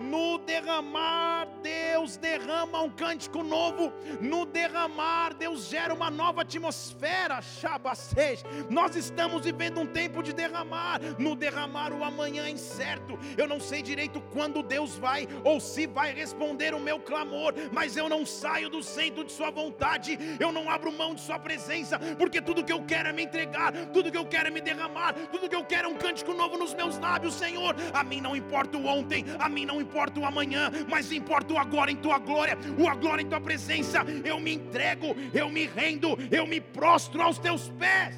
[0.00, 3.92] No derramar, Deus derrama um cântico novo.
[4.18, 7.42] No derramar, Deus gera uma nova atmosfera.
[7.42, 8.42] Shabasej.
[8.70, 11.00] Nós estamos vivendo um tempo de derramar.
[11.18, 13.18] No derramar, o amanhã é incerto.
[13.36, 17.94] Eu não sei direito quando Deus vai ou se vai responder o meu clamor, mas
[17.94, 20.18] eu não saio do centro de Sua vontade.
[20.40, 23.72] Eu não abro mão de Sua presença, porque tudo que eu quero é me entregar,
[23.92, 26.56] tudo que eu quero é me derramar, tudo que eu quero é um cântico novo
[26.56, 27.76] nos meus lábios, Senhor.
[27.92, 31.52] A mim não importa o ontem, a mim não importa importa o amanhã, mas importa
[31.52, 33.98] o agora em tua glória, o agora em tua presença.
[34.24, 38.16] Eu me entrego, eu me rendo, eu me prostro aos teus pés,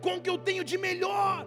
[0.00, 1.46] com o que eu tenho de melhor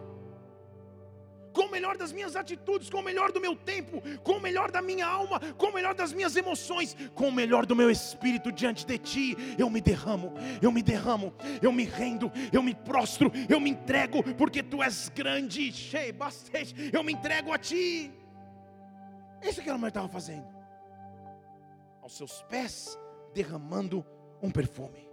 [1.54, 4.72] com o melhor das minhas atitudes, com o melhor do meu tempo, com o melhor
[4.72, 8.54] da minha alma, com o melhor das minhas emoções, com o melhor do meu espírito
[8.54, 9.38] diante de Ti.
[9.58, 14.24] Eu me derramo, eu me derramo, eu me rendo, eu me prostro, eu me entrego,
[14.36, 18.21] porque Tu és grande, cheio, bastante, eu me entrego a Ti.
[19.42, 20.48] É isso que a mulher estava fazendo.
[22.02, 22.98] Aos seus pés,
[23.34, 24.06] derramando
[24.42, 25.10] um perfume.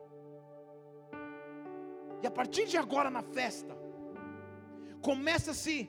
[2.23, 3.77] E a partir de agora na festa,
[5.01, 5.89] começa-se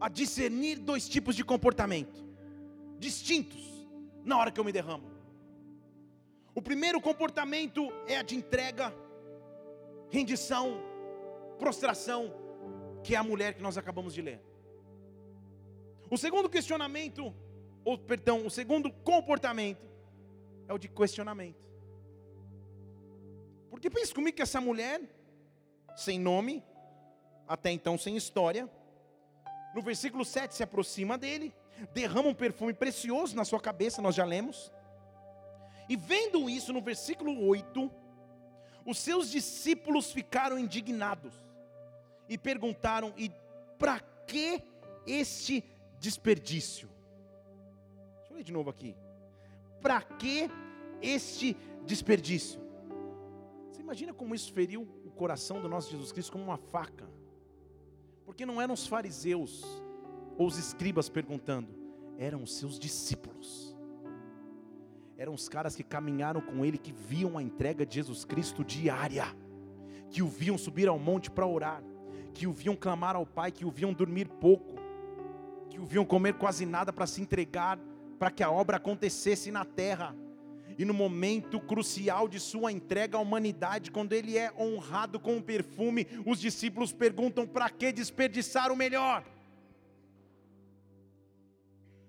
[0.00, 2.22] a discernir dois tipos de comportamento
[2.98, 3.88] distintos
[4.24, 5.10] na hora que eu me derramo.
[6.54, 8.94] O primeiro comportamento é a de entrega,
[10.10, 10.78] rendição,
[11.58, 12.32] prostração,
[13.02, 14.51] que é a mulher que nós acabamos de ler.
[16.12, 17.34] O segundo questionamento,
[17.82, 19.80] ou perdão, o segundo comportamento
[20.68, 21.66] é o de questionamento.
[23.70, 25.00] Porque pense comigo que essa mulher,
[25.96, 26.62] sem nome,
[27.48, 28.68] até então sem história,
[29.74, 31.50] no versículo 7 se aproxima dele,
[31.94, 34.70] derrama um perfume precioso na sua cabeça, nós já lemos.
[35.88, 37.90] E vendo isso no versículo 8,
[38.84, 41.32] os seus discípulos ficaram indignados
[42.28, 43.32] e perguntaram: e
[43.78, 44.62] para que
[45.06, 45.71] este
[46.02, 46.88] desperdício.
[48.16, 48.96] Deixa eu ler de novo aqui.
[49.80, 50.50] Para que
[51.00, 52.60] este desperdício?
[53.70, 57.08] Você imagina como isso feriu o coração do nosso Jesus Cristo como uma faca?
[58.26, 59.62] Porque não eram os fariseus
[60.36, 61.72] ou os escribas perguntando,
[62.18, 63.76] eram os seus discípulos.
[65.16, 69.26] Eram os caras que caminharam com ele, que viam a entrega de Jesus Cristo diária,
[70.10, 71.80] que o viam subir ao monte para orar,
[72.34, 74.71] que o viam clamar ao Pai, que o viam dormir pouco,
[75.72, 77.78] que o viam comer quase nada para se entregar,
[78.18, 80.14] para que a obra acontecesse na terra.
[80.78, 85.42] E no momento crucial de sua entrega à humanidade, quando ele é honrado com o
[85.42, 89.24] perfume, os discípulos perguntam: para que desperdiçar o melhor?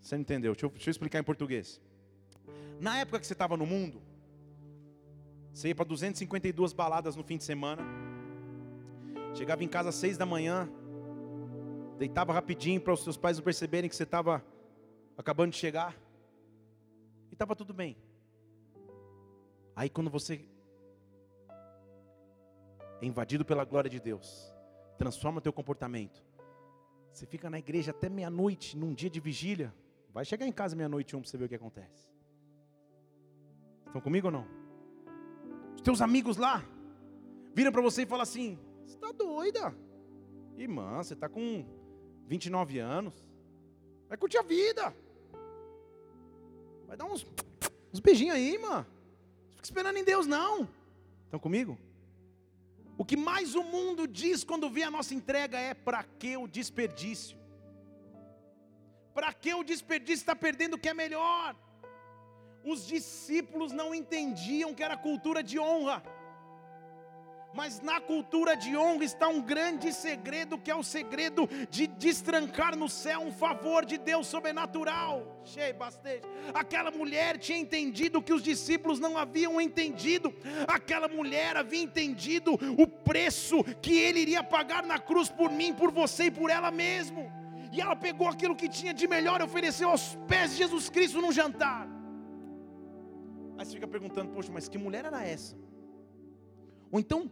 [0.02, 0.54] Você não entendeu?
[0.54, 1.82] Deixa eu, deixa eu explicar em português.
[2.80, 4.02] Na época que você estava no mundo,
[5.54, 7.82] você ia para 252 baladas no fim de semana,
[9.34, 10.70] chegava em casa às 6 da manhã,
[11.98, 14.44] Deitava rapidinho para os seus pais não perceberem que você estava
[15.18, 15.96] acabando de chegar.
[17.30, 17.98] E estava tudo bem.
[19.76, 20.46] Aí quando você
[23.02, 24.54] é invadido pela glória de Deus,
[24.98, 26.24] transforma teu comportamento.
[27.12, 29.74] Você fica na igreja até meia-noite, num dia de vigília.
[30.12, 32.12] Vai chegar em casa meia-noite um para você ver o que acontece.
[33.86, 34.48] Estão comigo ou não?
[35.76, 36.64] Os teus amigos lá
[37.54, 39.76] viram para você e falam assim: Você está doida?
[40.56, 41.66] Irmã, você está com
[42.28, 43.14] 29 anos.
[44.08, 44.96] Vai curtir a vida.
[46.88, 47.26] Vai dar uns,
[47.94, 48.86] uns beijinhos aí, irmã.
[49.46, 50.70] Não fica esperando em Deus, não.
[51.26, 51.78] Estão comigo?
[52.98, 56.48] O que mais o mundo diz quando vê a nossa entrega é: para que o
[56.48, 57.38] desperdício?
[59.14, 61.56] Para que o desperdício está perdendo o que é melhor?
[62.64, 66.04] Os discípulos não entendiam que era cultura de honra.
[67.54, 72.76] Mas na cultura de honra está um grande segredo, que é o segredo de destrancar
[72.76, 75.42] no céu um favor de Deus sobrenatural.
[75.44, 76.24] Cheio, bastante.
[76.54, 80.34] Aquela mulher tinha entendido que os discípulos não haviam entendido.
[80.68, 85.92] Aquela mulher havia entendido o preço que ele iria pagar na cruz por mim, por
[85.92, 87.32] você e por ela mesmo.
[87.72, 91.22] E ela pegou aquilo que tinha de melhor e ofereceu aos pés de Jesus Cristo
[91.22, 91.88] num jantar.
[93.58, 95.56] Aí você fica perguntando, poxa, mas que mulher era essa?
[96.92, 97.32] Ou então,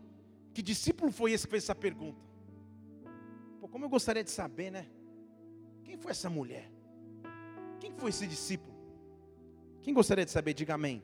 [0.54, 2.20] que discípulo foi esse que fez essa pergunta?
[3.60, 4.88] Pô, como eu gostaria de saber, né?
[5.84, 6.72] Quem foi essa mulher?
[7.80, 8.76] Quem foi esse discípulo?
[9.82, 10.54] Quem gostaria de saber?
[10.54, 11.04] Diga amém.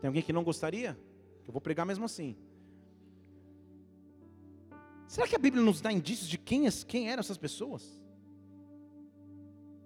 [0.00, 0.98] Tem alguém que não gostaria?
[1.46, 2.36] Eu vou pregar mesmo assim.
[5.06, 8.02] Será que a Bíblia nos dá indícios de quem, quem eram essas pessoas?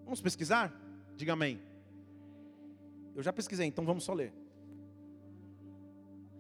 [0.05, 0.73] Vamos pesquisar?
[1.17, 1.63] Diga amém.
[3.15, 4.33] Eu já pesquisei, então vamos só ler.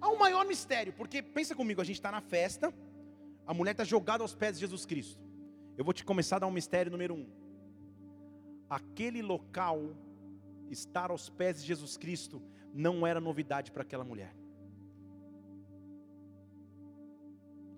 [0.03, 2.75] Há um maior mistério, porque pensa comigo, a gente está na festa,
[3.47, 5.23] a mulher está jogada aos pés de Jesus Cristo.
[5.79, 7.25] Eu vou te começar a dar um mistério número um.
[8.69, 9.95] Aquele local,
[10.69, 12.43] estar aos pés de Jesus Cristo,
[12.75, 14.35] não era novidade para aquela mulher.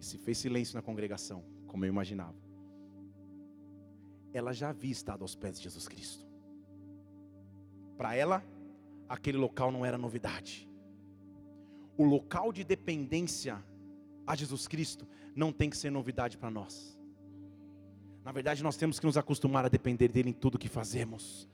[0.00, 2.38] E se fez silêncio na congregação, como eu imaginava.
[4.32, 6.24] Ela já havia estado aos pés de Jesus Cristo.
[7.98, 8.42] Para ela,
[9.06, 10.66] aquele local não era novidade
[11.96, 13.62] o local de dependência
[14.26, 16.98] a Jesus Cristo não tem que ser novidade para nós.
[18.24, 21.48] Na verdade, nós temos que nos acostumar a depender dele em tudo que fazemos.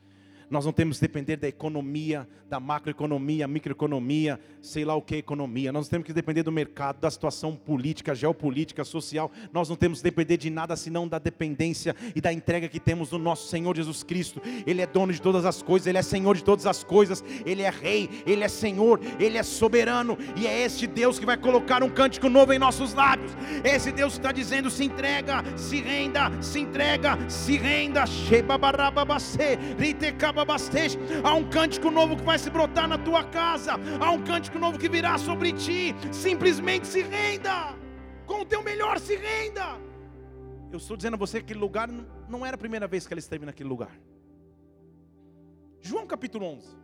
[0.50, 5.72] Nós não temos que depender da economia, da macroeconomia, microeconomia, sei lá o que economia.
[5.72, 9.30] Nós temos que depender do mercado, da situação política, geopolítica, social.
[9.52, 13.12] Nós não temos que depender de nada senão da dependência e da entrega que temos
[13.12, 14.42] no nosso Senhor Jesus Cristo.
[14.66, 17.62] Ele é dono de todas as coisas, ele é Senhor de todas as coisas, ele
[17.62, 21.84] é rei, ele é Senhor, ele é soberano e é este Deus que vai colocar
[21.84, 23.30] um cântico novo em nossos lábios.
[23.62, 28.04] Esse Deus que está dizendo: se entrega, se renda, se entrega, se renda.
[28.06, 30.39] Sheba barababase, ritecaba
[31.22, 33.72] Há um cântico novo que vai se brotar na tua casa.
[34.00, 35.94] Há um cântico novo que virá sobre ti.
[36.12, 37.76] Simplesmente se renda.
[38.26, 39.78] Com o teu melhor, se renda.
[40.70, 41.88] Eu estou dizendo a você que aquele lugar
[42.28, 43.98] não era a primeira vez que ela esteve naquele lugar.
[45.80, 46.76] João capítulo 11.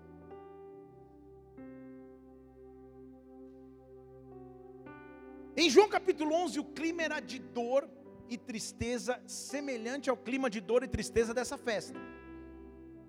[5.57, 7.89] Em João capítulo 11, o clima era de dor
[8.29, 11.99] e tristeza, semelhante ao clima de dor e tristeza dessa festa.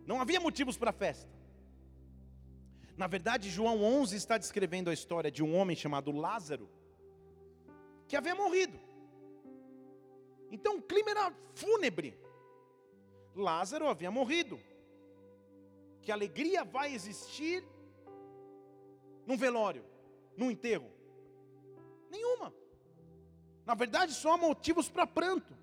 [0.07, 1.29] Não havia motivos para festa.
[2.95, 6.69] Na verdade, João 11 está descrevendo a história de um homem chamado Lázaro,
[8.07, 8.79] que havia morrido.
[10.49, 12.17] Então o clima era fúnebre.
[13.35, 14.57] Lázaro havia morrido.
[16.01, 17.65] Que alegria vai existir
[19.25, 19.83] num velório,
[20.37, 20.89] num enterro?
[22.09, 22.53] Nenhuma.
[23.65, 25.53] Na verdade, só há motivos para pranto.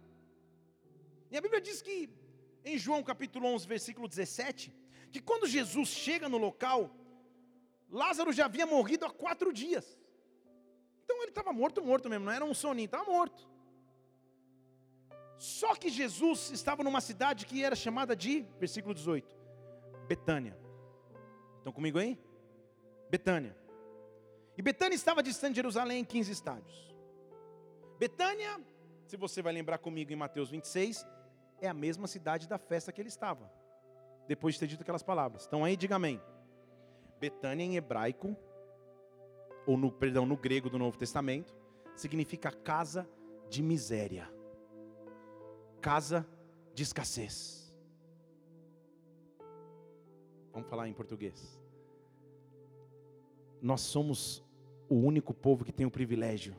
[1.31, 2.11] E a Bíblia diz que
[2.65, 4.75] em João capítulo 11, versículo 17,
[5.13, 6.91] que quando Jesus chega no local,
[7.91, 9.99] Lázaro já havia morrido há quatro dias.
[11.05, 13.49] Então ele estava morto, morto mesmo, não era um soninho, estava morto.
[15.39, 19.37] Só que Jesus estava numa cidade que era chamada de, versículo 18,
[20.09, 20.57] Betânia.
[21.59, 22.19] Estão comigo aí?
[23.11, 23.57] Betânia.
[24.57, 26.95] E Betânia estava distante de Jerusalém em 15 estádios.
[27.99, 28.61] Betânia,
[29.07, 31.07] se você vai lembrar comigo em Mateus 26,
[31.61, 33.51] é a mesma cidade da festa que ele estava.
[34.27, 35.47] Depois de ter dito aquelas palavras.
[35.47, 36.21] Então aí, diga amém.
[37.21, 38.37] Betânia em hebraico,
[39.67, 41.55] ou no, perdão, no grego do Novo Testamento,
[41.95, 43.09] significa casa
[43.49, 44.31] de miséria.
[45.81, 46.27] Casa
[46.73, 47.73] de escassez.
[50.53, 51.61] Vamos falar em português.
[53.61, 54.45] Nós somos
[54.89, 56.55] o único povo que tem o privilégio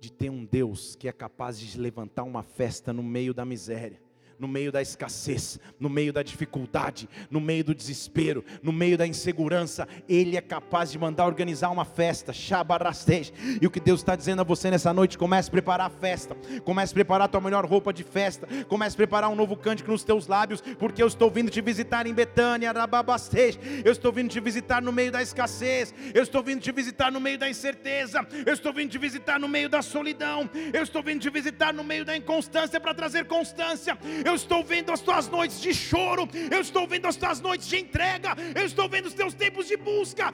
[0.00, 4.03] de ter um Deus que é capaz de levantar uma festa no meio da miséria
[4.38, 9.06] no meio da escassez, no meio da dificuldade, no meio do desespero, no meio da
[9.06, 13.32] insegurança, Ele é capaz de mandar organizar uma festa, Shabarastej.
[13.60, 16.36] E o que Deus está dizendo a você nessa noite, comece a preparar a festa,
[16.64, 19.90] comece a preparar a tua melhor roupa de festa, comece a preparar um novo cântico
[19.90, 23.58] nos teus lábios, porque eu estou vindo te visitar em Betânia, Rababastej.
[23.84, 27.20] Eu estou vindo te visitar no meio da escassez, eu estou vindo te visitar no
[27.20, 31.20] meio da incerteza, eu estou vindo te visitar no meio da solidão, eu estou vindo
[31.20, 35.60] te visitar no meio da inconstância para trazer constância eu estou vendo as tuas noites
[35.60, 39.34] de choro, eu estou vendo as tuas noites de entrega, eu estou vendo os teus
[39.34, 40.32] tempos de busca,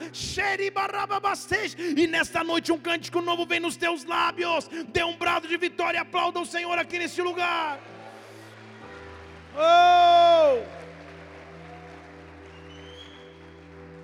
[1.97, 6.01] e nesta noite um cântico novo vem nos teus lábios, dê um brado de vitória,
[6.01, 7.79] aplauda o Senhor aqui neste lugar.
[9.55, 10.63] Oh!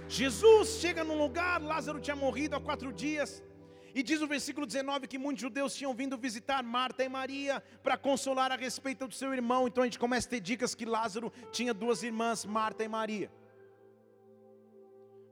[0.09, 3.43] Jesus chega num lugar, Lázaro tinha morrido há quatro dias.
[3.97, 7.97] E diz o versículo 19 que muitos judeus tinham vindo visitar Marta e Maria para
[7.97, 9.67] consolar a respeito do seu irmão.
[9.67, 13.31] Então a gente começa a ter dicas que Lázaro tinha duas irmãs, Marta e Maria.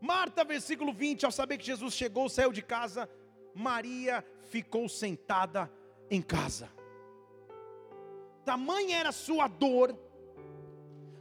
[0.01, 3.07] Marta, versículo 20, ao saber que Jesus chegou, saiu de casa,
[3.53, 5.71] Maria ficou sentada
[6.09, 6.67] em casa.
[8.43, 9.95] Tamanha era a sua dor,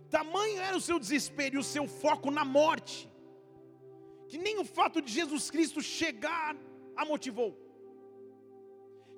[0.08, 3.06] tamanho era o seu desespero e o seu foco na morte,
[4.28, 6.56] que nem o fato de Jesus Cristo chegar
[6.96, 7.50] a motivou.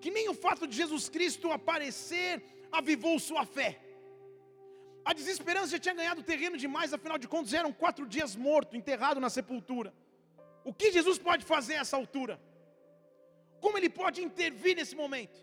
[0.01, 3.81] Que nem o fato de Jesus Cristo aparecer avivou sua fé.
[5.05, 9.21] A desesperança já tinha ganhado terreno demais, afinal de contas eram quatro dias morto, enterrado
[9.21, 9.95] na sepultura.
[10.65, 12.41] O que Jesus pode fazer a essa altura?
[13.61, 15.39] Como ele pode intervir nesse momento?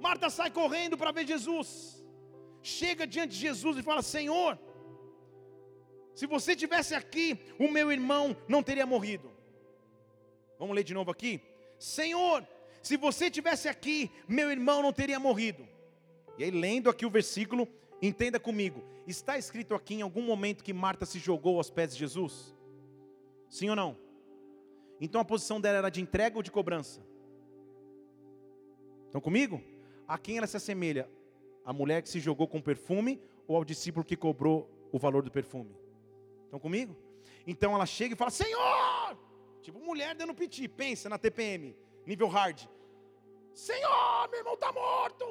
[0.00, 2.02] Marta sai correndo para ver Jesus,
[2.62, 4.58] chega diante de Jesus e fala: Senhor,
[6.14, 9.35] se você tivesse aqui, o meu irmão não teria morrido.
[10.58, 11.40] Vamos ler de novo aqui?
[11.78, 12.46] Senhor,
[12.82, 15.66] se você tivesse aqui, meu irmão não teria morrido.
[16.38, 17.68] E aí, lendo aqui o versículo,
[18.00, 21.98] entenda comigo: está escrito aqui em algum momento que Marta se jogou aos pés de
[21.98, 22.54] Jesus?
[23.48, 23.96] Sim ou não?
[25.00, 27.00] Então a posição dela era de entrega ou de cobrança?
[29.06, 29.62] Estão comigo?
[30.06, 31.08] A quem ela se assemelha?
[31.64, 35.30] A mulher que se jogou com perfume ou ao discípulo que cobrou o valor do
[35.30, 35.74] perfume?
[36.44, 36.96] Estão comigo?
[37.46, 38.85] Então ela chega e fala: Senhor,
[39.66, 41.76] Tipo mulher dando piti, pensa na TPM,
[42.10, 42.58] nível hard.
[43.52, 45.26] Senhor, meu irmão está morto.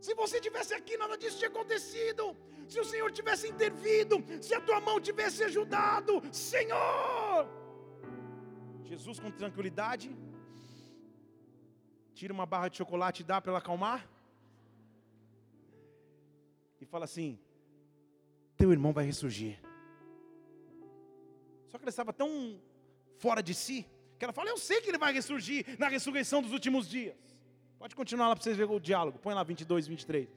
[0.00, 2.36] Se você tivesse aqui, nada disso tinha acontecido.
[2.68, 7.48] Se o Senhor tivesse intervido, se a tua mão tivesse ajudado, Senhor.
[8.84, 10.16] Jesus com tranquilidade,
[12.14, 14.08] tira uma barra de chocolate e dá para ela acalmar.
[16.80, 17.40] E fala assim:
[18.56, 19.60] Teu irmão vai ressurgir.
[21.66, 22.30] Só que ele estava tão
[23.24, 23.78] fora de si,
[24.18, 27.16] que ela fala: Eu sei que ele vai ressurgir na ressurreição dos últimos dias.
[27.78, 30.28] Pode continuar lá para vocês verem o diálogo, põe lá 22, 23.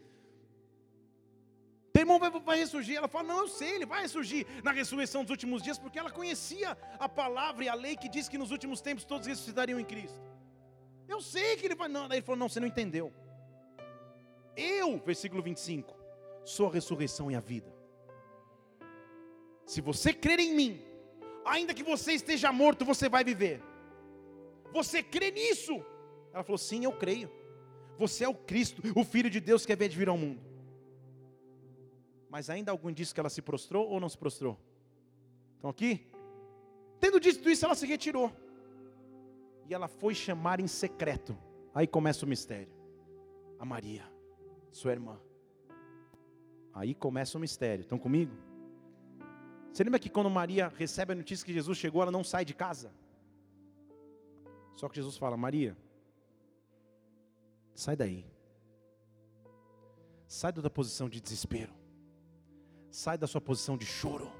[1.93, 2.95] Teu irmão vai, vai ressurgir.
[2.97, 6.11] Ela fala: Não, eu sei, ele vai ressurgir na ressurreição dos últimos dias, porque ela
[6.11, 9.85] conhecia a palavra e a lei que diz que nos últimos tempos todos ressuscitariam em
[9.85, 10.21] Cristo.
[11.07, 11.87] Eu sei que ele vai.
[11.87, 13.11] Não, daí ele falou: Não, você não entendeu.
[14.55, 15.93] Eu, versículo 25,
[16.45, 17.73] sou a ressurreição e a vida.
[19.65, 20.94] Se você crer em mim,
[21.45, 23.61] ainda que você esteja morto, você vai viver.
[24.73, 25.83] Você crê nisso?
[26.33, 27.31] Ela falou: Sim, eu creio.
[27.97, 30.41] Você é o Cristo, o Filho de Deus que é vir ao mundo.
[32.29, 34.59] Mas ainda algum disse que ela se prostrou ou não se prostrou?
[35.55, 36.05] Estão aqui?
[36.99, 38.31] Tendo dito isso, ela se retirou.
[39.69, 41.37] E ela foi chamar em secreto.
[41.73, 42.73] Aí começa o mistério.
[43.57, 44.03] A Maria,
[44.69, 45.19] sua irmã.
[46.73, 47.83] Aí começa o mistério.
[47.83, 48.35] Estão comigo?
[49.75, 52.53] Você lembra que quando Maria recebe a notícia que Jesus chegou, ela não sai de
[52.53, 52.93] casa?
[54.77, 55.75] Só que Jesus fala: Maria,
[57.73, 58.25] sai daí.
[60.29, 61.73] Sai da posição de desespero.
[62.89, 64.31] Sai da sua posição de choro.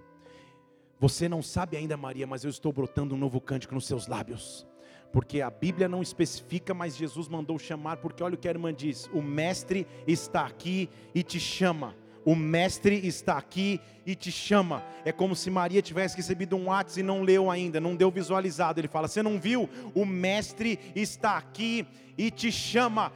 [1.02, 4.66] Você não sabe ainda, Maria, mas eu estou brotando um novo cântico nos seus lábios.
[5.12, 8.74] Porque a Bíblia não especifica, mas Jesus mandou chamar, porque olha o que a irmã
[8.74, 11.94] diz: o Mestre está aqui e te chama.
[12.26, 14.84] O Mestre está aqui e te chama.
[15.06, 18.80] É como se Maria tivesse recebido um WhatsApp e não leu ainda, não deu visualizado.
[18.80, 19.70] Ele fala: Você não viu?
[19.94, 21.88] O Mestre está aqui
[22.18, 23.12] e te chama,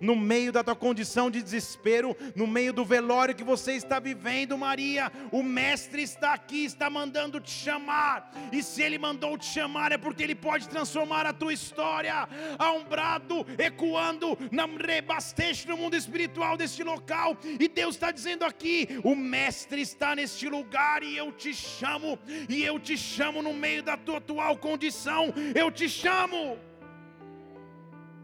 [0.00, 4.58] no meio da tua condição de desespero, no meio do velório que você está vivendo,
[4.58, 9.92] Maria, o Mestre está aqui, está mandando te chamar, e se Ele mandou te chamar,
[9.92, 12.28] é porque Ele pode transformar a tua história.
[12.58, 19.14] Há um brado ecoando no mundo espiritual deste local, e Deus está dizendo aqui: o
[19.14, 22.18] Mestre está neste lugar e eu te chamo,
[22.48, 26.58] e eu te chamo no meio da tua atual condição, eu te chamo.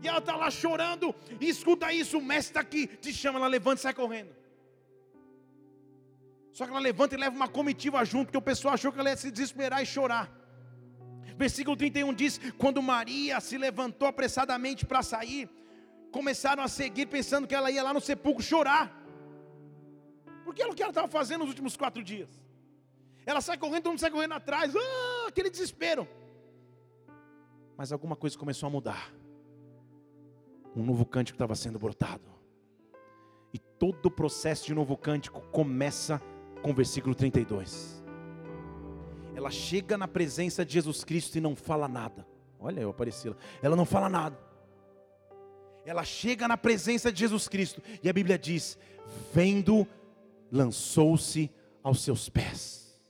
[0.02, 3.46] E ela está lá chorando, e escuta isso, o mestre está aqui, te chama, ela
[3.46, 4.34] levanta e sai correndo.
[6.52, 9.10] Só que ela levanta e leva uma comitiva junto, porque o pessoal achou que ela
[9.10, 10.30] ia se desesperar e chorar.
[11.36, 15.48] Versículo 31 diz: Quando Maria se levantou apressadamente para sair,
[16.10, 18.84] começaram a seguir pensando que ela ia lá no sepulcro chorar.
[20.44, 22.28] Porque era o que ela estava fazendo nos últimos quatro dias.
[23.24, 26.06] Ela sai correndo, todo mundo sai correndo atrás, ah, aquele desespero.
[27.76, 29.21] Mas alguma coisa começou a mudar.
[30.74, 32.22] Um novo cântico estava sendo brotado.
[33.52, 36.20] E todo o processo de novo cântico começa
[36.62, 38.02] com o versículo 32.
[39.34, 42.26] Ela chega na presença de Jesus Cristo e não fala nada.
[42.58, 43.36] Olha, eu apareci lá.
[43.60, 44.38] Ela não fala nada.
[45.84, 48.78] Ela chega na presença de Jesus Cristo e a Bíblia diz:
[49.32, 49.86] vendo,
[50.50, 51.50] lançou-se
[51.82, 53.02] aos seus pés.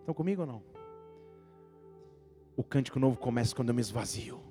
[0.00, 0.62] Estão comigo ou não?
[2.56, 4.47] O cântico novo começa quando eu me esvazio.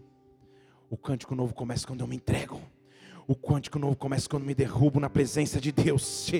[0.89, 2.61] O cântico novo começa quando eu me entrego.
[3.29, 6.31] O quântico novo começa quando me derrubo na presença de Deus,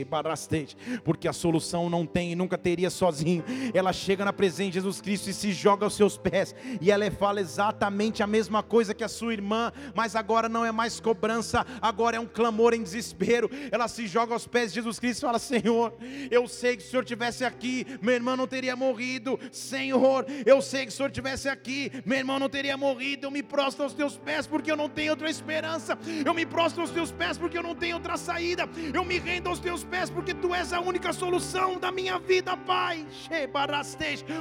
[1.03, 3.43] porque a solução não tem e nunca teria sozinho.
[3.73, 7.11] Ela chega na presença de Jesus Cristo e se joga aos seus pés, e ela
[7.11, 11.65] fala exatamente a mesma coisa que a sua irmã, mas agora não é mais cobrança,
[11.81, 13.49] agora é um clamor em desespero.
[13.69, 15.93] Ela se joga aos pés de Jesus Cristo e fala: Senhor,
[16.31, 19.37] eu sei que se o Senhor tivesse aqui, meu irmão não teria morrido.
[19.51, 23.27] Senhor, eu sei que se o Senhor tivesse aqui, meu irmão não teria morrido.
[23.27, 25.99] Eu me prostro aos teus pés porque eu não tenho outra esperança.
[26.25, 28.69] Eu me prostro aos teus pés porque eu não tenho outra saída.
[28.93, 32.55] Eu me rendo aos teus pés porque tu és a única solução da minha vida,
[32.55, 33.05] Pai.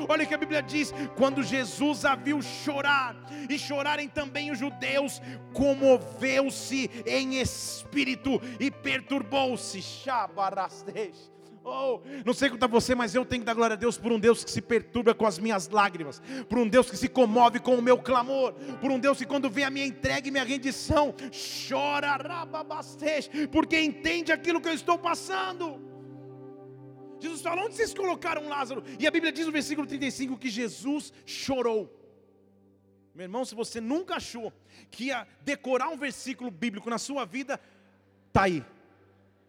[0.09, 3.17] Olha o que a Bíblia diz: quando Jesus a viu chorar,
[3.49, 5.21] e chorarem também os judeus,
[5.53, 9.81] comoveu-se em espírito e perturbou-se.
[9.81, 11.36] Shabarastej.
[11.69, 14.13] Oh, não sei quanto a você, mas eu tenho que dar glória a Deus por
[14.13, 17.59] um Deus que se perturba com as minhas lágrimas, por um Deus que se comove
[17.59, 20.45] com o meu clamor, por um Deus que quando vê a minha entrega e minha
[20.45, 21.13] rendição,
[21.69, 22.19] chora,
[23.51, 25.81] porque entende aquilo que eu estou passando.
[27.19, 28.85] Jesus falou: onde vocês colocaram Lázaro?
[29.01, 31.93] E a Bíblia diz no versículo 35 que Jesus chorou.
[33.13, 34.53] Meu irmão, se você nunca achou
[34.89, 37.59] que ia decorar um versículo bíblico na sua vida,
[38.29, 38.65] está aí,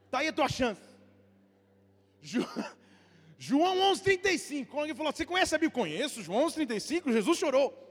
[0.07, 0.86] está aí a tua chance.
[3.37, 4.67] João 11:35.
[4.67, 5.79] Quando alguém falou, você conhece a Bíblia?
[5.81, 7.87] Conheço, João 11:35, Jesus chorou.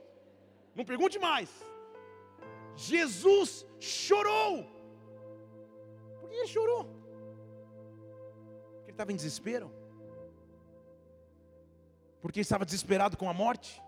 [0.74, 1.48] Não pergunte mais.
[2.74, 4.64] Jesus chorou.
[6.20, 6.84] Por que ele chorou?
[8.74, 9.72] Porque ele estava em desespero.
[12.20, 13.82] Porque ele estava desesperado com a morte.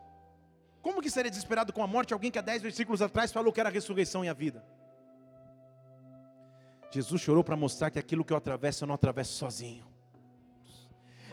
[0.80, 3.60] Como que seria desesperado com a morte alguém que há 10 versículos atrás falou que
[3.60, 4.64] era a ressurreição e a vida?
[6.90, 9.86] Jesus chorou para mostrar que aquilo que eu atravesso eu não atravesso sozinho.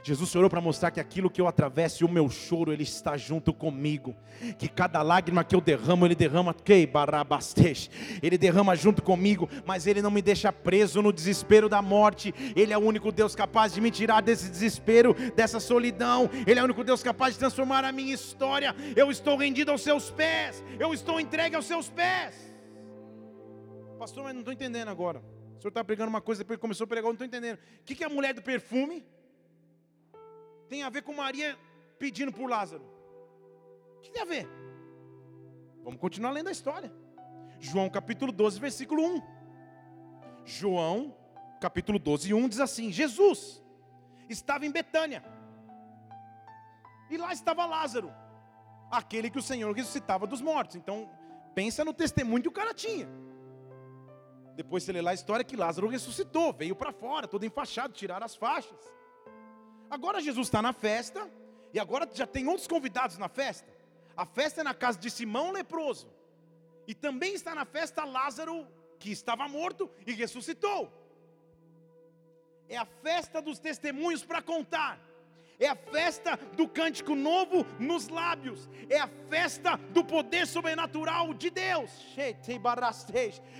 [0.06, 3.51] Jesus chorou para mostrar que aquilo que eu atravesso, o meu choro, Ele está junto
[3.51, 4.16] comigo.
[4.60, 7.89] Que cada lágrima que eu derramo, Ele derrama, que barabastej,
[8.22, 12.32] Ele derrama junto comigo, mas Ele não me deixa preso no desespero da morte.
[12.56, 16.30] Ele é o único Deus capaz de me tirar desse desespero, dessa solidão.
[16.45, 18.76] Ele é o único Deus capaz de transformar a minha história.
[18.95, 22.36] Eu estou rendido aos seus pés, eu estou entregue aos seus pés.
[23.97, 25.18] Pastor, mas não estou entendendo agora.
[25.58, 27.58] O senhor está pregando uma coisa, depois começou a pregar, eu não estou entendendo.
[27.82, 29.03] O que é a mulher do perfume?
[30.70, 31.57] Tem a ver com Maria
[31.97, 32.84] pedindo por Lázaro?
[33.97, 34.47] O que tem a ver?
[35.84, 36.91] Vamos continuar lendo a história.
[37.59, 39.22] João capítulo 12, versículo 1.
[40.43, 41.16] João
[41.59, 43.63] capítulo 12, 1 diz assim: Jesus
[44.30, 45.24] estava em Betânia,
[47.09, 48.11] e lá estava Lázaro,
[48.91, 50.76] aquele que o Senhor ressuscitava dos mortos.
[50.76, 51.09] Então,
[51.53, 53.07] pensa no testemunho que o cara tinha.
[54.55, 58.26] Depois você lê lá a história que Lázaro ressuscitou, veio para fora, todo enfaixado, tiraram
[58.26, 58.78] as faixas.
[59.95, 61.25] Agora Jesus está na festa,
[61.73, 63.65] e agora já tem outros convidados na festa.
[64.17, 66.09] A festa é na casa de Simão leproso,
[66.85, 68.67] e também está na festa Lázaro,
[68.99, 70.91] que estava morto e ressuscitou.
[72.67, 74.99] É a festa dos testemunhos para contar
[75.60, 81.49] é a festa do cântico novo nos lábios, é a festa do poder sobrenatural de
[81.49, 81.91] Deus.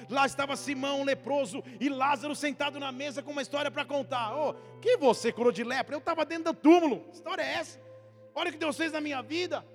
[0.10, 4.36] Lá estava Simão leproso e Lázaro sentado na mesa com uma história para contar.
[4.36, 5.96] Oh, que você curou de lepra?
[5.96, 7.02] Eu estava dentro do túmulo.
[7.06, 7.82] Que história é essa?
[8.34, 9.66] Olha o que Deus fez na minha vida.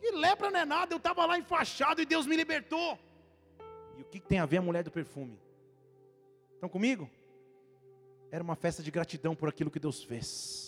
[0.00, 2.98] Que lepra não é nada, eu estava lá enfaixado e Deus me libertou.
[3.96, 5.38] E o que tem a ver a mulher do perfume?
[6.54, 7.10] Estão comigo?
[8.30, 10.65] Era uma festa de gratidão por aquilo que Deus fez.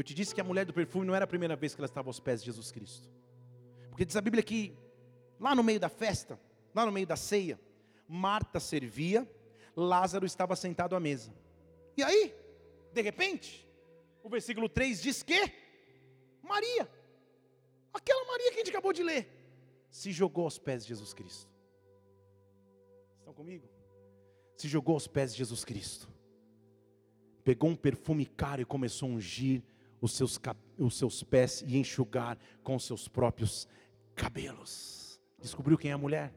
[0.00, 1.86] Eu te disse que a mulher do perfume não era a primeira vez que ela
[1.86, 3.06] estava aos pés de Jesus Cristo.
[3.90, 4.74] Porque diz a Bíblia que,
[5.38, 6.40] lá no meio da festa,
[6.74, 7.60] lá no meio da ceia,
[8.08, 9.30] Marta servia,
[9.76, 11.30] Lázaro estava sentado à mesa.
[11.98, 12.34] E aí,
[12.94, 13.68] de repente,
[14.22, 15.52] o versículo 3 diz que
[16.42, 16.90] Maria,
[17.92, 19.28] aquela Maria que a gente acabou de ler,
[19.90, 21.46] se jogou aos pés de Jesus Cristo.
[23.18, 23.68] Estão comigo?
[24.56, 26.08] Se jogou aos pés de Jesus Cristo.
[27.44, 29.62] Pegou um perfume caro e começou a ungir
[30.00, 30.38] os seus,
[30.78, 33.68] os seus pés e enxugar com seus próprios
[34.14, 35.20] cabelos.
[35.40, 36.32] Descobriu quem é a mulher?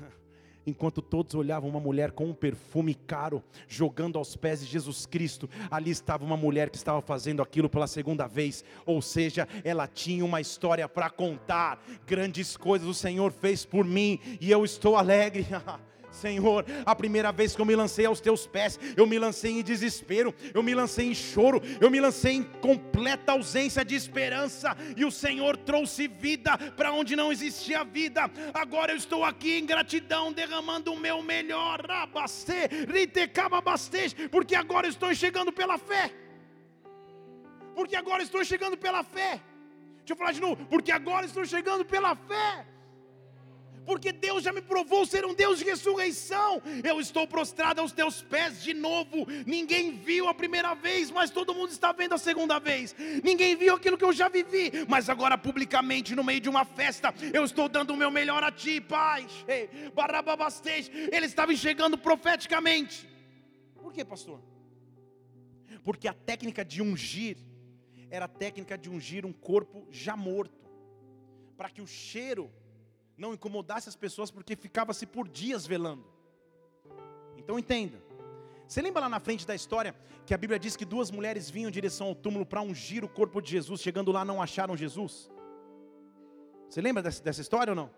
[0.66, 5.48] enquanto todos olhavam uma mulher com um perfume caro, jogando aos pés de Jesus Cristo,
[5.70, 10.24] ali estava uma mulher que estava fazendo aquilo pela segunda vez, ou seja, ela tinha
[10.24, 15.46] uma história para contar, grandes coisas o Senhor fez por mim, e eu estou alegre.
[16.16, 19.62] Senhor, a primeira vez que eu me lancei aos teus pés, eu me lancei em
[19.62, 25.04] desespero, eu me lancei em choro, eu me lancei em completa ausência de esperança, e
[25.04, 28.30] o Senhor trouxe vida para onde não existia vida.
[28.54, 31.76] Agora eu estou aqui em gratidão, derramando o meu melhor,
[34.30, 36.10] porque agora eu estou chegando pela fé.
[37.74, 39.40] Porque agora estou chegando pela fé.
[39.98, 42.66] Deixa eu falar de novo, porque agora estou chegando pela fé
[43.86, 46.60] porque Deus já me provou ser um Deus de ressurreição.
[46.82, 49.26] Eu estou prostrado aos teus pés de novo.
[49.46, 52.94] Ninguém viu a primeira vez, mas todo mundo está vendo a segunda vez.
[53.22, 57.14] Ninguém viu aquilo que eu já vivi, mas agora publicamente, no meio de uma festa,
[57.32, 59.26] eu estou dando o meu melhor a ti, Pai.
[59.94, 63.08] Barababastej, ele estava enxergando profeticamente.
[63.74, 64.42] Por que, pastor?
[65.84, 67.36] Porque a técnica de ungir
[68.10, 70.68] era a técnica de ungir um corpo já morto,
[71.56, 72.50] para que o cheiro
[73.16, 76.04] não incomodasse as pessoas, porque ficava-se por dias velando.
[77.36, 78.02] Então entenda.
[78.66, 79.94] Você lembra lá na frente da história
[80.26, 83.08] que a Bíblia diz que duas mulheres vinham em direção ao túmulo para ungir o
[83.08, 85.30] corpo de Jesus, chegando lá não acharam Jesus?
[86.68, 87.90] Você lembra dessa, dessa história ou não?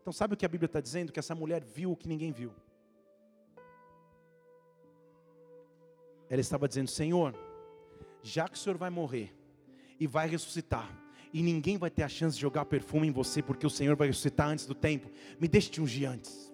[0.00, 1.12] Então sabe o que a Bíblia está dizendo?
[1.12, 2.52] Que essa mulher viu o que ninguém viu.
[6.28, 7.34] Ela estava dizendo: Senhor,
[8.22, 9.34] já que o Senhor vai morrer
[9.98, 10.90] e vai ressuscitar,
[11.32, 14.08] e ninguém vai ter a chance de jogar perfume em você, porque o Senhor vai
[14.08, 15.10] ressuscitar antes do tempo.
[15.40, 16.52] Me deixe te ungir antes,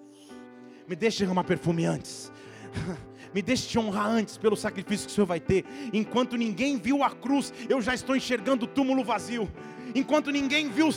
[0.86, 2.32] me deixe derramar perfume antes.
[3.34, 5.62] Me deixe te honrar antes pelo sacrifício que o Senhor vai ter.
[5.92, 9.46] Enquanto ninguém viu a cruz, eu já estou enxergando o túmulo vazio.
[9.94, 10.90] Enquanto ninguém viu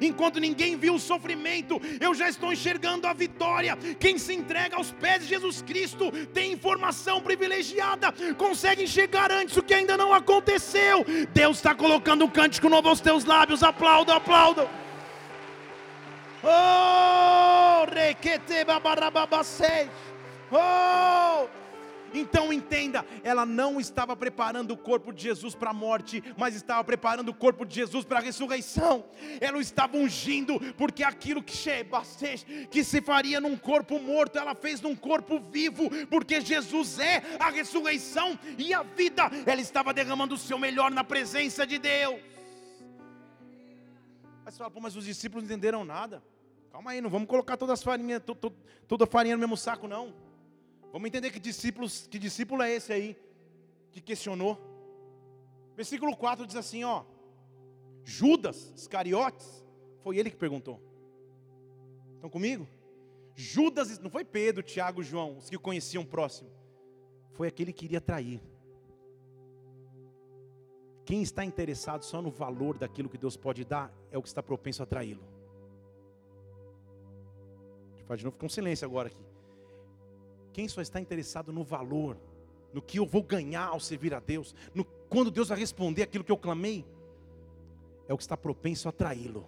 [0.00, 3.76] enquanto ninguém viu o sofrimento, eu já estou enxergando a vitória.
[3.98, 9.62] Quem se entrega aos pés de Jesus Cristo tem informação privilegiada, consegue enxergar antes o
[9.62, 11.04] que ainda não aconteceu.
[11.32, 13.62] Deus está colocando um cântico novo aos teus lábios.
[13.62, 14.68] Aplauda, aplauda.
[16.42, 19.88] Oh, requete babarababacei.
[20.52, 21.63] Oh!
[22.14, 26.82] Então entenda, ela não estava preparando o corpo de Jesus para a morte, mas estava
[26.84, 29.04] preparando o corpo de Jesus para a ressurreição.
[29.40, 31.54] Ela estava ungindo, porque aquilo que
[32.70, 37.50] que se faria num corpo morto, ela fez num corpo vivo, porque Jesus é a
[37.50, 39.24] ressurreição e a vida.
[39.46, 42.20] Ela estava derramando o seu melhor na presença de Deus.
[44.44, 46.22] Mas você fala, Pô, mas os discípulos não entenderam nada.
[46.70, 48.22] Calma aí, não vamos colocar todas as farinhas,
[48.86, 50.12] toda a farinha no mesmo saco, não.
[50.94, 53.16] Vamos entender que, discípulos, que discípulo é esse aí
[53.90, 54.56] que questionou.
[55.74, 57.02] Versículo 4 diz assim: ó,
[58.04, 59.66] Judas Iscariotes,
[60.04, 60.80] foi ele que perguntou.
[62.14, 62.68] Estão comigo?
[63.34, 66.48] Judas, não foi Pedro, Tiago, João, os que conheciam próximo,
[67.32, 68.40] foi aquele que iria trair.
[71.04, 74.44] Quem está interessado só no valor daquilo que Deus pode dar, é o que está
[74.44, 75.24] propenso a traí-lo.
[78.06, 79.33] Falar de novo, fica um silêncio agora aqui.
[80.54, 82.16] Quem só está interessado no valor,
[82.72, 86.22] no que eu vou ganhar ao servir a Deus, no, quando Deus vai responder aquilo
[86.22, 86.86] que eu clamei,
[88.08, 89.44] é o que está propenso a traí-lo,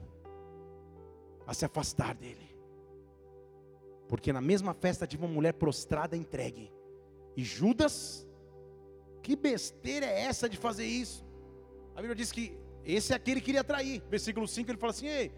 [1.46, 2.50] a se afastar dele.
[4.08, 6.72] Porque na mesma festa de uma mulher prostrada entregue,
[7.36, 8.26] e Judas,
[9.22, 11.24] que besteira é essa de fazer isso?
[11.94, 14.02] A Bíblia diz que esse é aquele que queria trair.
[14.10, 15.32] Versículo 5 ele fala assim: Ei,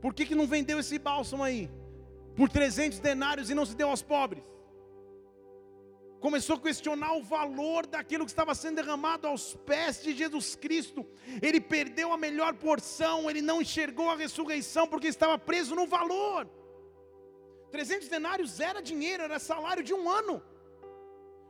[0.00, 1.70] por que, que não vendeu esse bálsamo aí?
[2.34, 4.42] Por 300 denários e não se deu aos pobres?
[6.20, 11.06] Começou a questionar o valor daquilo que estava sendo derramado aos pés de Jesus Cristo.
[11.40, 16.48] Ele perdeu a melhor porção, ele não enxergou a ressurreição porque estava preso no valor.
[17.70, 20.42] 300 denários era dinheiro, era salário de um ano.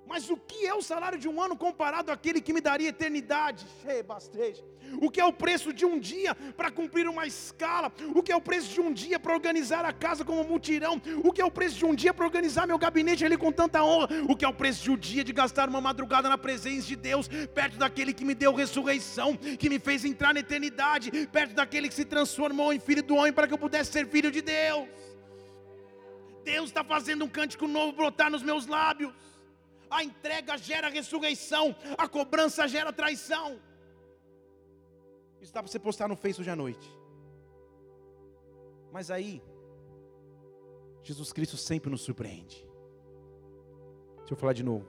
[0.08, 3.66] Mas o que é o salário de um ano comparado àquele que me daria eternidade?
[5.02, 7.92] O que é o preço de um dia para cumprir uma escala?
[8.14, 11.00] O que é o preço de um dia para organizar a casa como mutirão?
[11.22, 13.84] O que é o preço de um dia para organizar meu gabinete ali com tanta
[13.84, 14.08] honra?
[14.26, 16.96] O que é o preço de um dia de gastar uma madrugada na presença de
[16.96, 21.86] Deus, perto daquele que me deu ressurreição, que me fez entrar na eternidade, perto daquele
[21.86, 24.88] que se transformou em filho do homem para que eu pudesse ser filho de Deus?
[26.44, 29.12] Deus está fazendo um cântico novo brotar nos meus lábios
[29.90, 33.60] a entrega gera ressurreição, a cobrança gera traição.
[35.40, 36.88] Isso dá para você postar no Face hoje à noite.
[38.92, 39.42] Mas aí,
[41.02, 42.66] Jesus Cristo sempre nos surpreende.
[44.18, 44.86] Deixa eu falar de novo.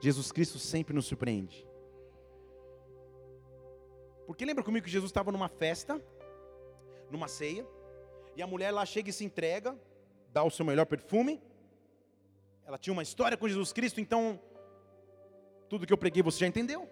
[0.00, 1.66] Jesus Cristo sempre nos surpreende.
[4.26, 6.02] Porque lembra comigo que Jesus estava numa festa,
[7.10, 7.66] numa ceia,
[8.36, 9.78] e a mulher lá chega e se entrega,
[10.32, 11.40] dá o seu melhor perfume.
[12.66, 14.40] Ela tinha uma história com Jesus Cristo, então
[15.68, 16.88] tudo que eu preguei você já entendeu.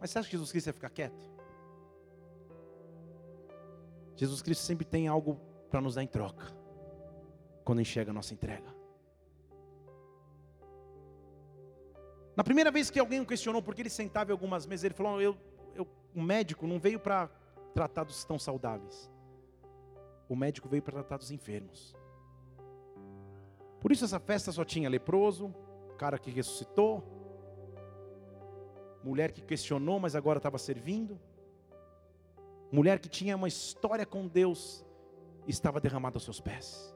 [0.00, 1.28] Mas você acha que Jesus Cristo ia ficar quieto?
[4.16, 5.40] Jesus Cristo sempre tem algo
[5.70, 6.46] para nos dar em troca,
[7.64, 8.74] quando enxerga a nossa entrega.
[12.36, 15.20] Na primeira vez que alguém o questionou porque ele sentava em algumas mesas, ele falou:
[15.20, 15.36] eu,
[15.74, 17.28] eu, o médico não veio para
[17.74, 19.10] tratar dos estão saudáveis,
[20.28, 21.94] o médico veio para tratar dos enfermos.
[23.80, 25.54] Por isso essa festa só tinha leproso,
[25.98, 27.02] cara que ressuscitou,
[29.02, 31.18] mulher que questionou, mas agora estava servindo,
[32.70, 34.84] mulher que tinha uma história com Deus,
[35.46, 36.94] estava derramada aos seus pés.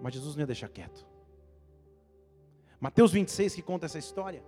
[0.00, 1.06] Mas Jesus não ia deixar quieto.
[2.78, 4.44] Mateus 26, que conta essa história,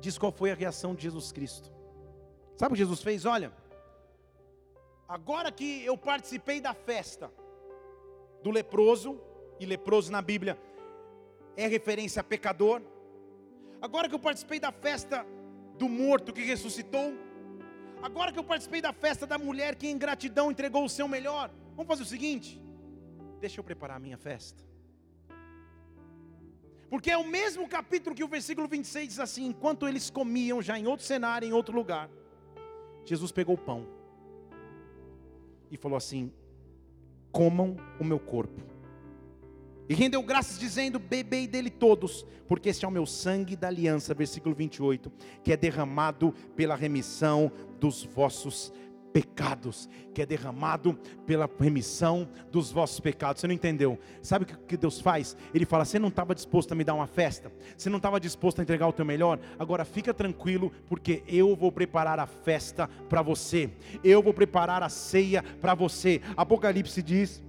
[0.00, 1.72] diz qual foi a reação de Jesus Cristo.
[2.56, 3.24] Sabe o que Jesus fez?
[3.24, 3.52] Olha,
[5.08, 7.30] agora que eu participei da festa
[8.44, 9.18] do leproso,
[9.58, 10.58] e leproso na Bíblia
[11.56, 12.82] é referência a pecador,
[13.80, 15.26] agora que eu participei da festa
[15.78, 17.14] do morto que ressuscitou,
[18.02, 21.50] agora que eu participei da festa da mulher que em gratidão entregou o seu melhor,
[21.74, 22.60] vamos fazer o seguinte:
[23.40, 24.62] deixa eu preparar a minha festa.
[26.90, 30.78] Porque é o mesmo capítulo que o versículo 26 diz assim: enquanto eles comiam já
[30.78, 32.10] em outro cenário, em outro lugar,
[33.06, 33.86] Jesus pegou o pão
[35.70, 36.30] e falou assim:
[37.34, 38.62] comam o meu corpo.
[39.88, 44.14] E rendeu graças, dizendo: Bebei dele todos, porque este é o meu sangue da aliança,
[44.14, 45.12] versículo 28,
[45.42, 48.72] que é derramado pela remissão dos vossos
[49.14, 53.40] pecados, que é derramado pela remissão dos vossos pecados.
[53.40, 53.96] Você não entendeu?
[54.20, 55.36] Sabe o que Deus faz?
[55.54, 58.58] Ele fala: Você não estava disposto a me dar uma festa, você não estava disposto
[58.58, 63.22] a entregar o teu melhor, agora fica tranquilo, porque eu vou preparar a festa para
[63.22, 63.70] você,
[64.02, 66.20] eu vou preparar a ceia para você.
[66.36, 67.40] Apocalipse diz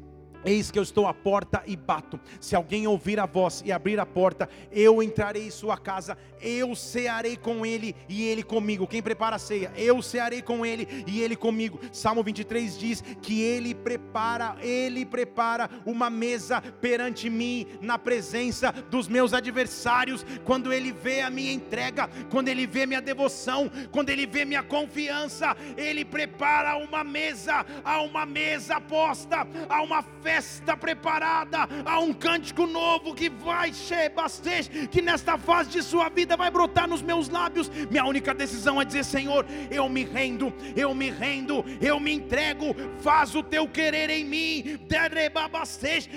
[0.45, 2.19] Eis que eu estou à porta e bato.
[2.39, 6.75] Se alguém ouvir a voz e abrir a porta, eu entrarei em sua casa, eu
[6.75, 8.85] cearei com ele e ele comigo.
[8.85, 9.71] Quem prepara a ceia?
[9.75, 11.79] Eu cearei com ele e ele comigo.
[11.91, 19.07] Salmo 23 diz que ele prepara, ele prepara uma mesa perante mim na presença dos
[19.07, 20.23] meus adversários.
[20.43, 24.61] Quando ele vê a minha entrega, quando ele vê minha devoção, quando ele vê minha
[24.61, 31.99] confiança, ele prepara uma mesa, a uma mesa posta, a uma festa festa preparada, há
[31.99, 33.71] um cântico novo que vai
[34.13, 37.69] bastante, que nesta fase de sua vida vai brotar nos meus lábios.
[37.89, 42.75] Minha única decisão é dizer: Senhor, eu me rendo, eu me rendo, eu me entrego,
[43.01, 44.79] faz o teu querer em mim,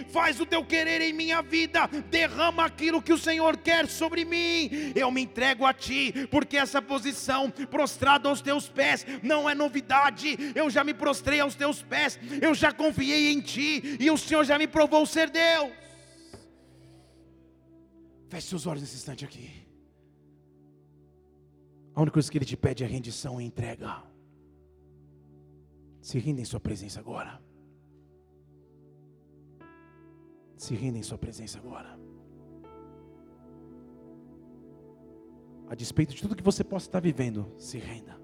[0.09, 4.93] faz o teu querer em minha vida, derrama aquilo que o Senhor quer sobre mim.
[4.97, 10.37] Eu me entrego a ti, porque essa posição prostrado aos teus pés não é novidade.
[10.57, 14.45] Eu já me prostrei aos teus pés, eu já confiei em ti e o Senhor
[14.45, 15.73] já me provou ser Deus.
[18.29, 19.51] Feche seus olhos nesse instante aqui.
[21.95, 24.03] A única coisa que Ele te pede é rendição e entrega.
[26.01, 27.41] Se renda em Sua presença agora.
[30.57, 31.99] Se renda em Sua presença agora.
[35.69, 38.18] A despeito de tudo que você possa estar vivendo, se renda.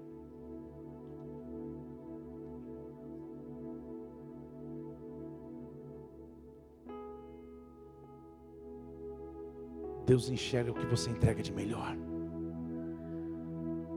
[10.05, 11.97] Deus enxerga o que você entrega de melhor.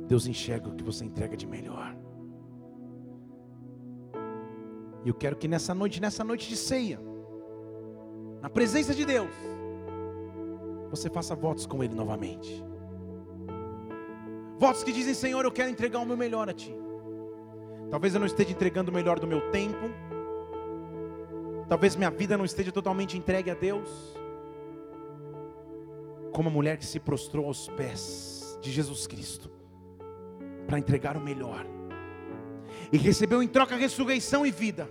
[0.06, 1.94] Deus enxerga o que você entrega de melhor.
[5.04, 6.98] E eu quero que nessa noite, nessa noite de ceia,
[8.40, 9.30] na presença de Deus,
[10.90, 12.64] você faça votos com Ele novamente.
[14.58, 16.74] Votos que dizem: Senhor, eu quero entregar o meu melhor a Ti.
[17.90, 19.90] Talvez eu não esteja entregando o melhor do meu tempo.
[21.68, 24.18] Talvez minha vida não esteja totalmente entregue a Deus
[26.32, 29.50] como a mulher que se prostrou aos pés de Jesus Cristo
[30.66, 31.66] para entregar o melhor
[32.92, 34.88] e recebeu em troca ressurreição e vida.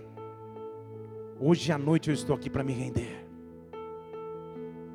[1.40, 3.26] Hoje à noite eu estou aqui para me render.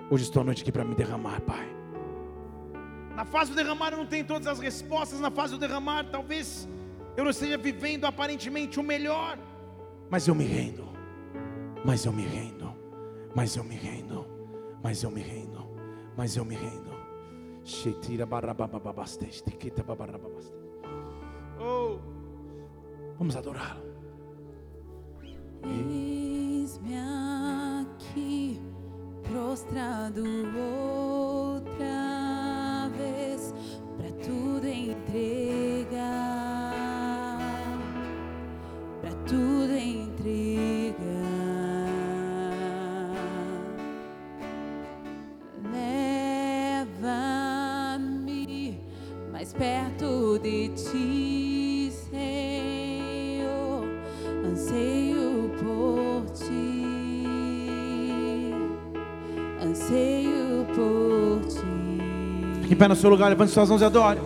[0.10, 1.68] Hoje estou à noite aqui para me derramar, Pai.
[3.16, 5.20] Na fase do derramar eu não tenho todas as respostas.
[5.20, 6.68] Na fase do derramar, talvez
[7.16, 9.38] eu não esteja vivendo aparentemente o melhor.
[10.10, 10.88] Mas eu me rendo.
[11.86, 12.74] Mas eu me rendo.
[13.36, 14.26] Mas eu me rendo.
[14.82, 15.53] Mas eu me rendo
[16.18, 16.91] mas eu me rendo.
[21.59, 21.97] Oh.
[23.18, 23.93] Vamos adorá-lo.
[25.64, 28.61] Eis-me aqui,
[29.22, 30.24] prostrado
[31.45, 31.84] outra
[32.97, 33.53] vez,
[33.97, 35.62] para tudo entregar,
[62.84, 64.19] pé no seu lugar, levante suas mãos e adore.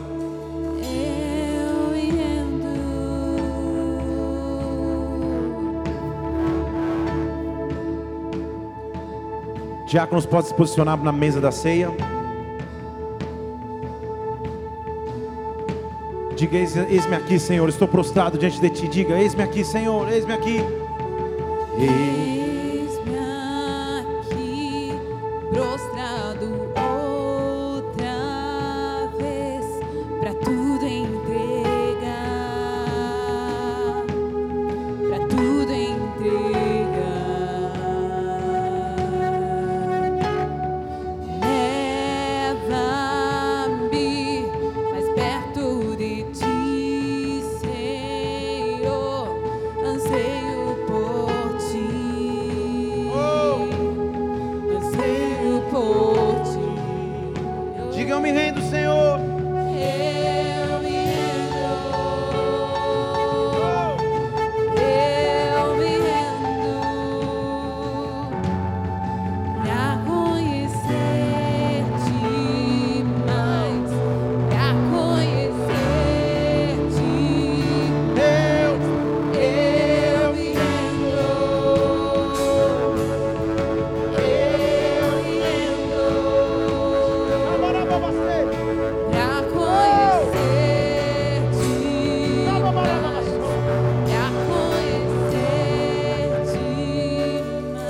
[9.87, 11.91] Diáconos podem se posicionar na mesa da ceia.
[16.35, 18.87] Diga, "Eis- eis-me aqui, Senhor, estou prostrado diante de ti.
[18.87, 20.63] Diga, eis-me aqui, Senhor, eis-me aqui.
[21.77, 22.36] Eis-me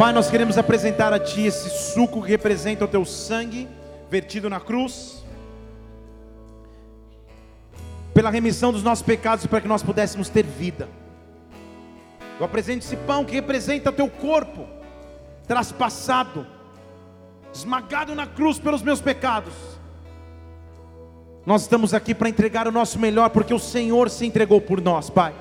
[0.08, 3.68] Pai, nós queremos apresentar a Ti esse suco que representa o Teu sangue
[4.10, 5.22] vertido na cruz,
[8.14, 10.88] pela remissão dos nossos pecados, para que nós pudéssemos ter vida.
[12.40, 14.66] Eu apresento esse pão que representa Teu corpo,
[15.46, 16.48] traspassado,
[17.54, 19.54] esmagado na cruz pelos meus pecados.
[21.46, 25.10] Nós estamos aqui para entregar o nosso melhor, porque o Senhor se entregou por nós,
[25.10, 25.36] Pai.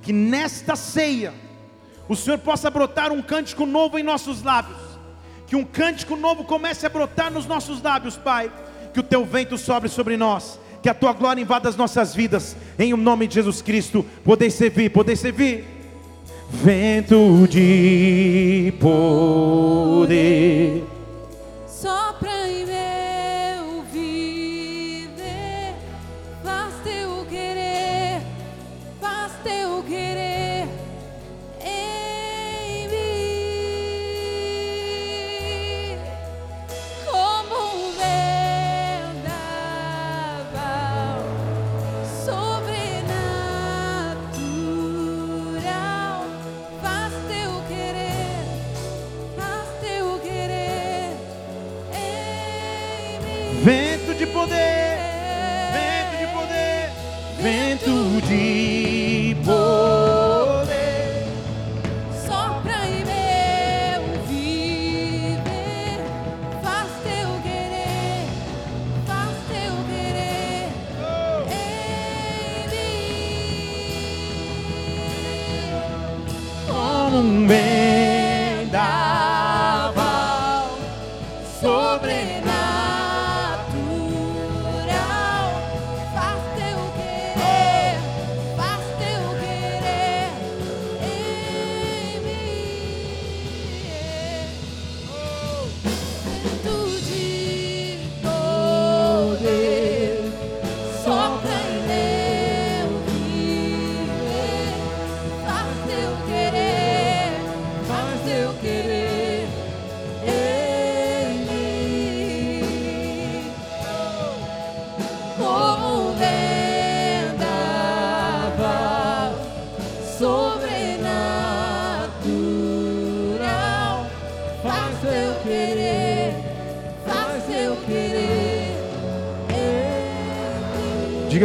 [0.00, 1.34] Que nesta ceia,
[2.08, 4.78] o Senhor possa brotar um cântico novo em nossos lábios.
[5.46, 8.50] Que um cântico novo comece a brotar nos nossos lábios, Pai.
[8.92, 10.58] Que o teu vento sobre sobre nós.
[10.82, 12.56] Que a tua glória invada as nossas vidas.
[12.78, 14.04] Em o nome de Jesus Cristo.
[14.24, 15.64] Poder servir, poder servir.
[16.50, 20.02] Vento de poder.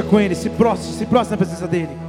[0.07, 2.06] Com ele, se prostre, se prostre na presença dele.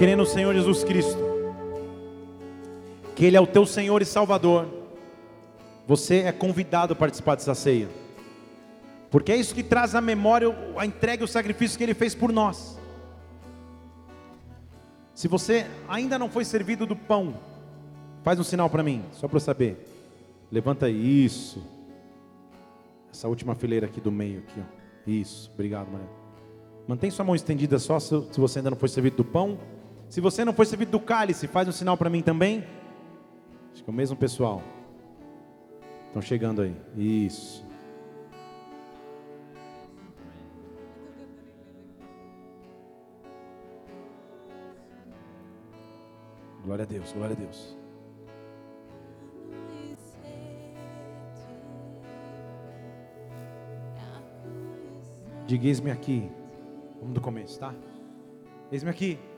[0.00, 1.22] Crê no Senhor Jesus Cristo,
[3.14, 4.66] que Ele é o teu Senhor e Salvador,
[5.86, 7.86] você é convidado a participar dessa ceia,
[9.10, 10.48] porque é isso que traz à memória
[10.78, 12.78] a entrega e o sacrifício que Ele fez por nós.
[15.14, 17.34] Se você ainda não foi servido do pão,
[18.22, 19.86] faz um sinal para mim, só para eu saber.
[20.50, 21.62] Levanta aí, isso.
[23.12, 24.80] Essa última fileira aqui do meio, aqui, ó.
[25.06, 26.08] Isso, obrigado, Maria.
[26.88, 29.58] Mantém sua mão estendida só se, se você ainda não foi servido do pão.
[30.10, 32.64] Se você não foi servido do cálice, faz um sinal para mim também.
[33.72, 34.60] Acho que é o mesmo pessoal.
[36.08, 36.74] Estão chegando aí.
[36.96, 37.64] Isso.
[46.64, 47.78] Glória a Deus, glória a Deus.
[55.46, 56.28] Diga, eis-me aqui.
[56.98, 57.72] Vamos do começo, tá?
[58.72, 59.29] Eis-me aqui.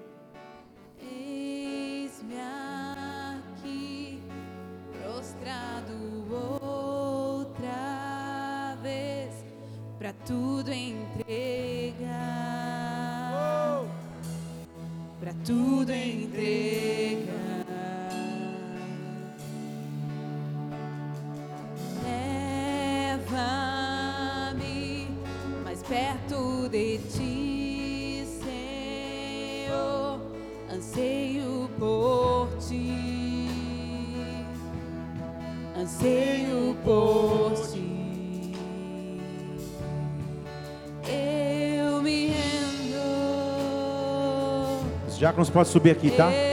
[45.32, 46.51] Diáconos podem subir aqui, tá?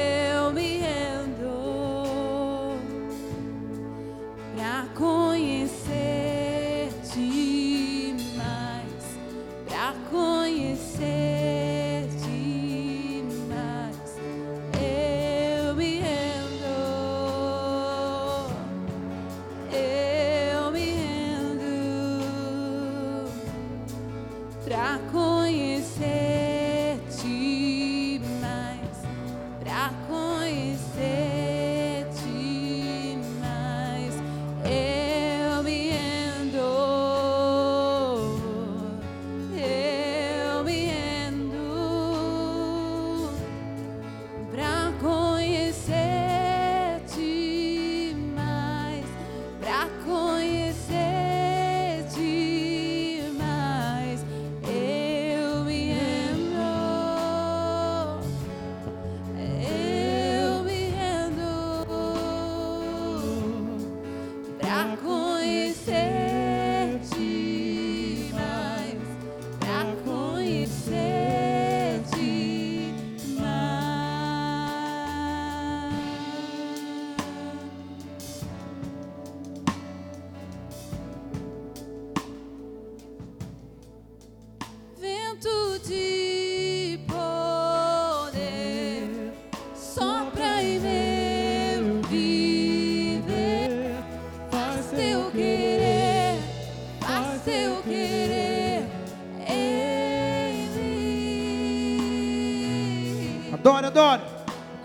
[103.82, 103.88] Mim.
[103.88, 104.22] Adore, adore.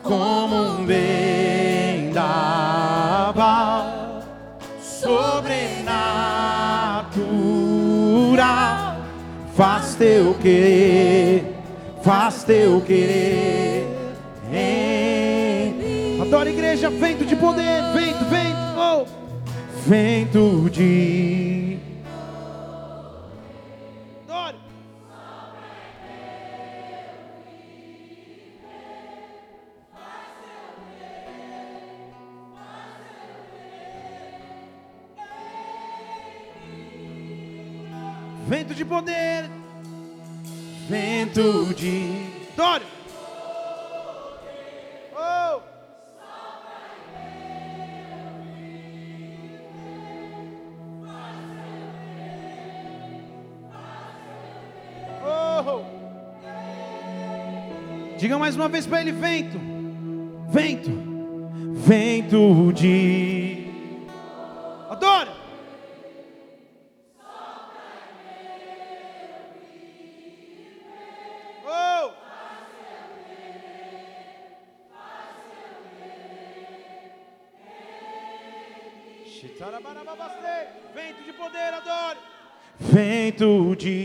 [0.02, 2.14] Como um vendaval
[4.80, 5.76] sobrenatural,
[9.54, 11.56] faz teu querer,
[12.02, 13.54] faz teu querer
[16.46, 19.06] em igreja, vento de poder, vento, vento, oh.
[19.86, 21.43] vento de.
[58.24, 59.60] Diga mais uma vez para ele: vento,
[60.48, 60.90] vento,
[61.74, 63.66] vento de.
[64.88, 65.28] Adore.
[71.66, 72.10] Oh!
[80.94, 82.18] Vento de poder, adore.
[82.80, 84.03] Vento de.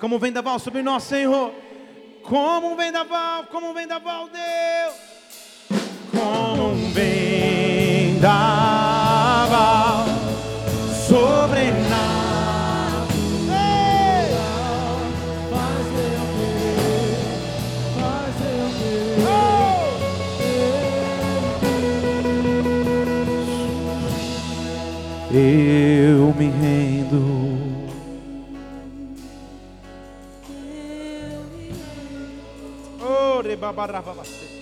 [0.00, 1.52] Como um vendaval sobre nós, Senhor.
[2.22, 5.80] Como um vendaval, como um vendaval, Deus.
[6.10, 8.49] Como um vendaval
[33.80, 34.60] Conhecer.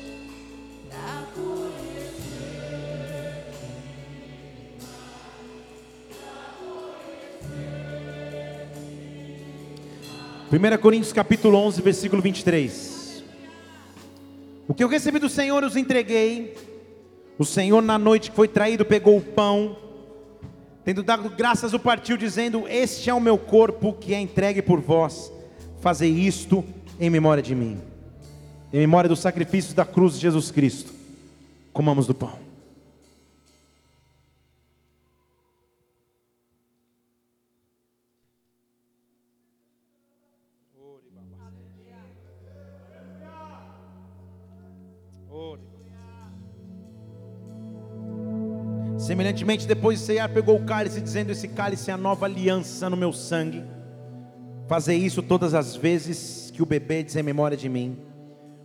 [10.51, 13.25] 1 Coríntios capítulo 11, versículo 23.
[14.69, 16.55] O que eu recebi do Senhor os entreguei.
[17.37, 19.77] O Senhor na noite que foi traído pegou o pão,
[20.85, 24.81] tendo dado graças o partiu dizendo: Este é o meu corpo que é entregue por
[24.81, 25.33] vós.
[25.81, 26.65] Fazei isto
[27.01, 27.98] em memória de mim.
[28.73, 30.93] Em memória do sacrifício da cruz de Jesus Cristo.
[31.73, 32.49] Comamos do pão.
[49.09, 52.97] Semelhantemente, depois de ceiar, pegou o cálice, dizendo: Esse cálice é a nova aliança no
[52.97, 53.65] meu sangue.
[54.67, 58.08] Fazei isso todas as vezes que o bebedes em memória de mim.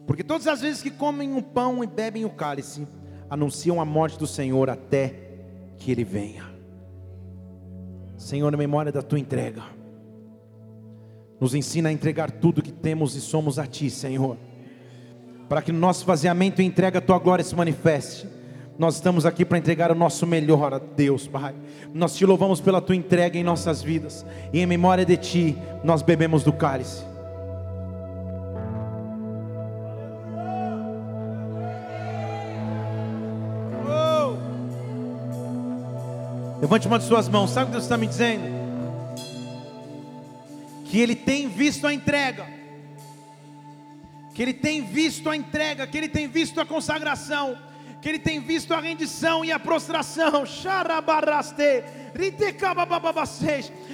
[0.06, 2.88] Porque todas as vezes que comem o pão e bebem o cálice,
[3.30, 5.16] anunciam a morte do Senhor até
[5.78, 6.44] que ele venha.
[8.18, 9.64] Senhor, em memória da tua entrega,
[11.40, 14.38] nos ensina a entregar tudo que temos e somos a ti, Senhor,
[15.50, 18.28] para que no nosso faseamento e entrega a tua glória se manifeste.
[18.78, 21.54] Nós estamos aqui para entregar o nosso melhor a Deus, Pai.
[21.94, 26.02] Nós te louvamos pela tua entrega em nossas vidas, e em memória de ti, nós
[26.02, 27.13] bebemos do cálice.
[36.64, 38.46] Levante uma de suas mãos, sabe o que Deus está me dizendo?
[40.86, 42.48] Que Ele tem visto a entrega,
[44.34, 47.58] que Ele tem visto a entrega, que Ele tem visto a consagração,
[48.04, 50.46] que Ele tem visto a rendição e a prostração.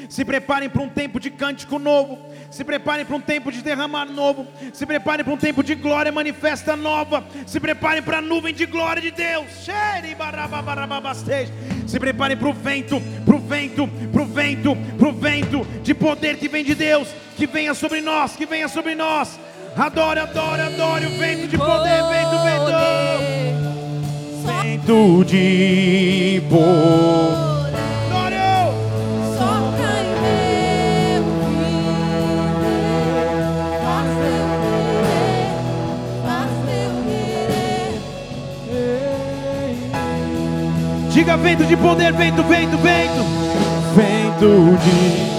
[0.09, 2.17] Se preparem para um tempo de cântico novo,
[2.49, 6.11] se preparem para um tempo de derramar novo, se preparem para um tempo de glória
[6.11, 9.45] manifesta nova, se preparem para a nuvem de glória de Deus.
[11.85, 15.93] Se preparem para o vento, para o vento, para o vento, para o vento de
[15.93, 19.39] poder que vem de Deus, que venha sobre nós, que venha sobre nós.
[19.77, 23.48] Adore, adore, adore o vento de poder, vento, vento.
[24.45, 27.39] Vento de poder.
[29.37, 32.73] Sopra em meu viver,
[33.83, 35.49] faz eu querer,
[36.23, 37.97] faz eu querer.
[41.11, 43.23] Diga vento de poder, vento, vento, vento.
[43.95, 45.38] Vento de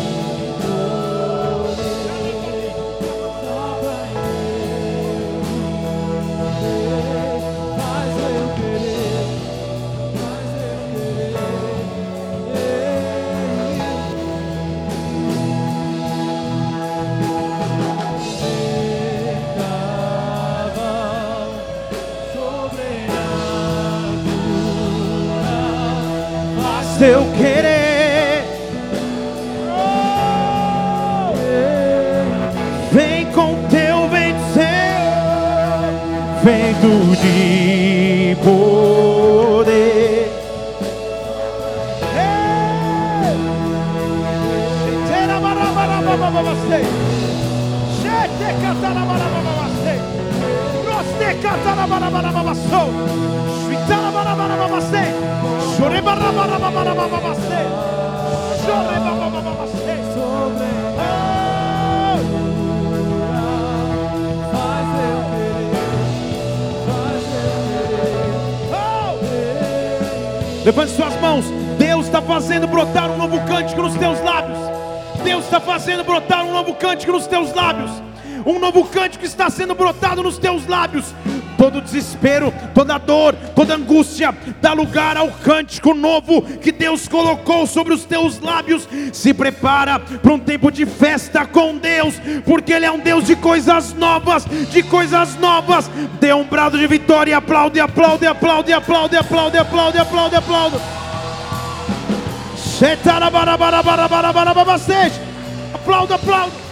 [75.70, 77.92] fazendo brotar um novo cântico nos teus lábios.
[78.44, 81.14] Um novo cântico está sendo brotado nos teus lábios.
[81.56, 87.94] Todo desespero, toda dor, toda angústia, dá lugar ao cântico novo que Deus colocou sobre
[87.94, 88.88] os teus lábios.
[89.12, 92.14] Se prepara para um tempo de festa com Deus,
[92.44, 95.88] porque Ele é um Deus de coisas novas, de coisas novas.
[96.18, 100.78] Dê um brado de vitória e aplaude, aplaude, aplaude, aplaude, aplaude, aplaude, aplaude, aplaude.
[104.74, 105.29] aplaude.
[105.74, 106.70] Aplauda, aplauda.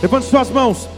[0.00, 0.88] Levante suas mãos.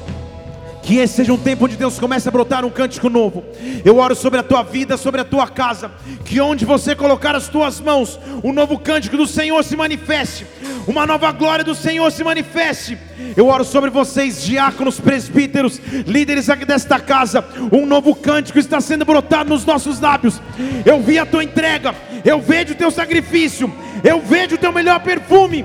[0.82, 3.44] Que esse seja um tempo onde Deus comece a brotar um cântico novo.
[3.84, 5.90] Eu oro sobre a tua vida, sobre a tua casa.
[6.24, 10.46] Que onde você colocar as tuas mãos, um novo cântico do Senhor se manifeste.
[10.86, 12.98] Uma nova glória do Senhor se manifeste.
[13.36, 17.44] Eu oro sobre vocês, diáconos, presbíteros, líderes aqui desta casa.
[17.70, 20.40] Um novo cântico está sendo brotado nos nossos lábios.
[20.84, 21.94] Eu vi a tua entrega,
[22.24, 25.64] eu vejo o teu sacrifício, eu vejo o teu melhor perfume.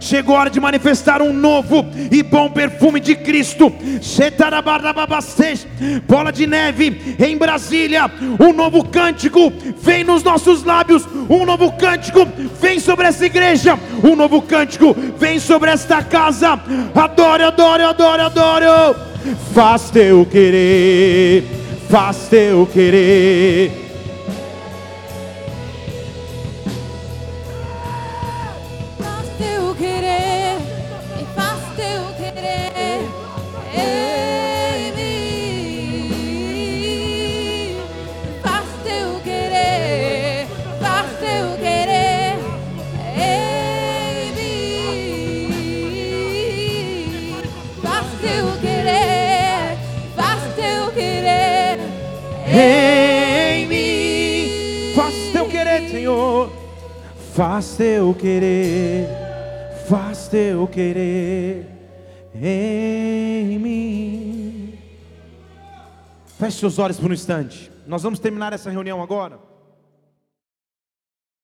[0.00, 3.72] Chegou a hora de manifestar um novo e bom perfume de Cristo.
[6.06, 8.10] Bola de neve em Brasília.
[8.40, 11.06] Um novo cântico vem nos nossos lábios.
[11.28, 12.26] Um novo cântico
[12.60, 13.78] vem sobre essa igreja.
[14.02, 16.60] Um novo cântico vem sobre esta casa.
[16.94, 18.96] Adoro, adoro, adoro, adoro.
[19.54, 21.44] Faz teu querer,
[21.88, 23.91] faz teu querer.
[56.12, 56.52] Senhor.
[57.34, 59.08] Faz teu querer,
[59.88, 61.66] faz teu querer
[62.34, 64.78] em mim.
[66.38, 67.72] Feche seus olhos por um instante.
[67.86, 69.38] Nós vamos terminar essa reunião agora.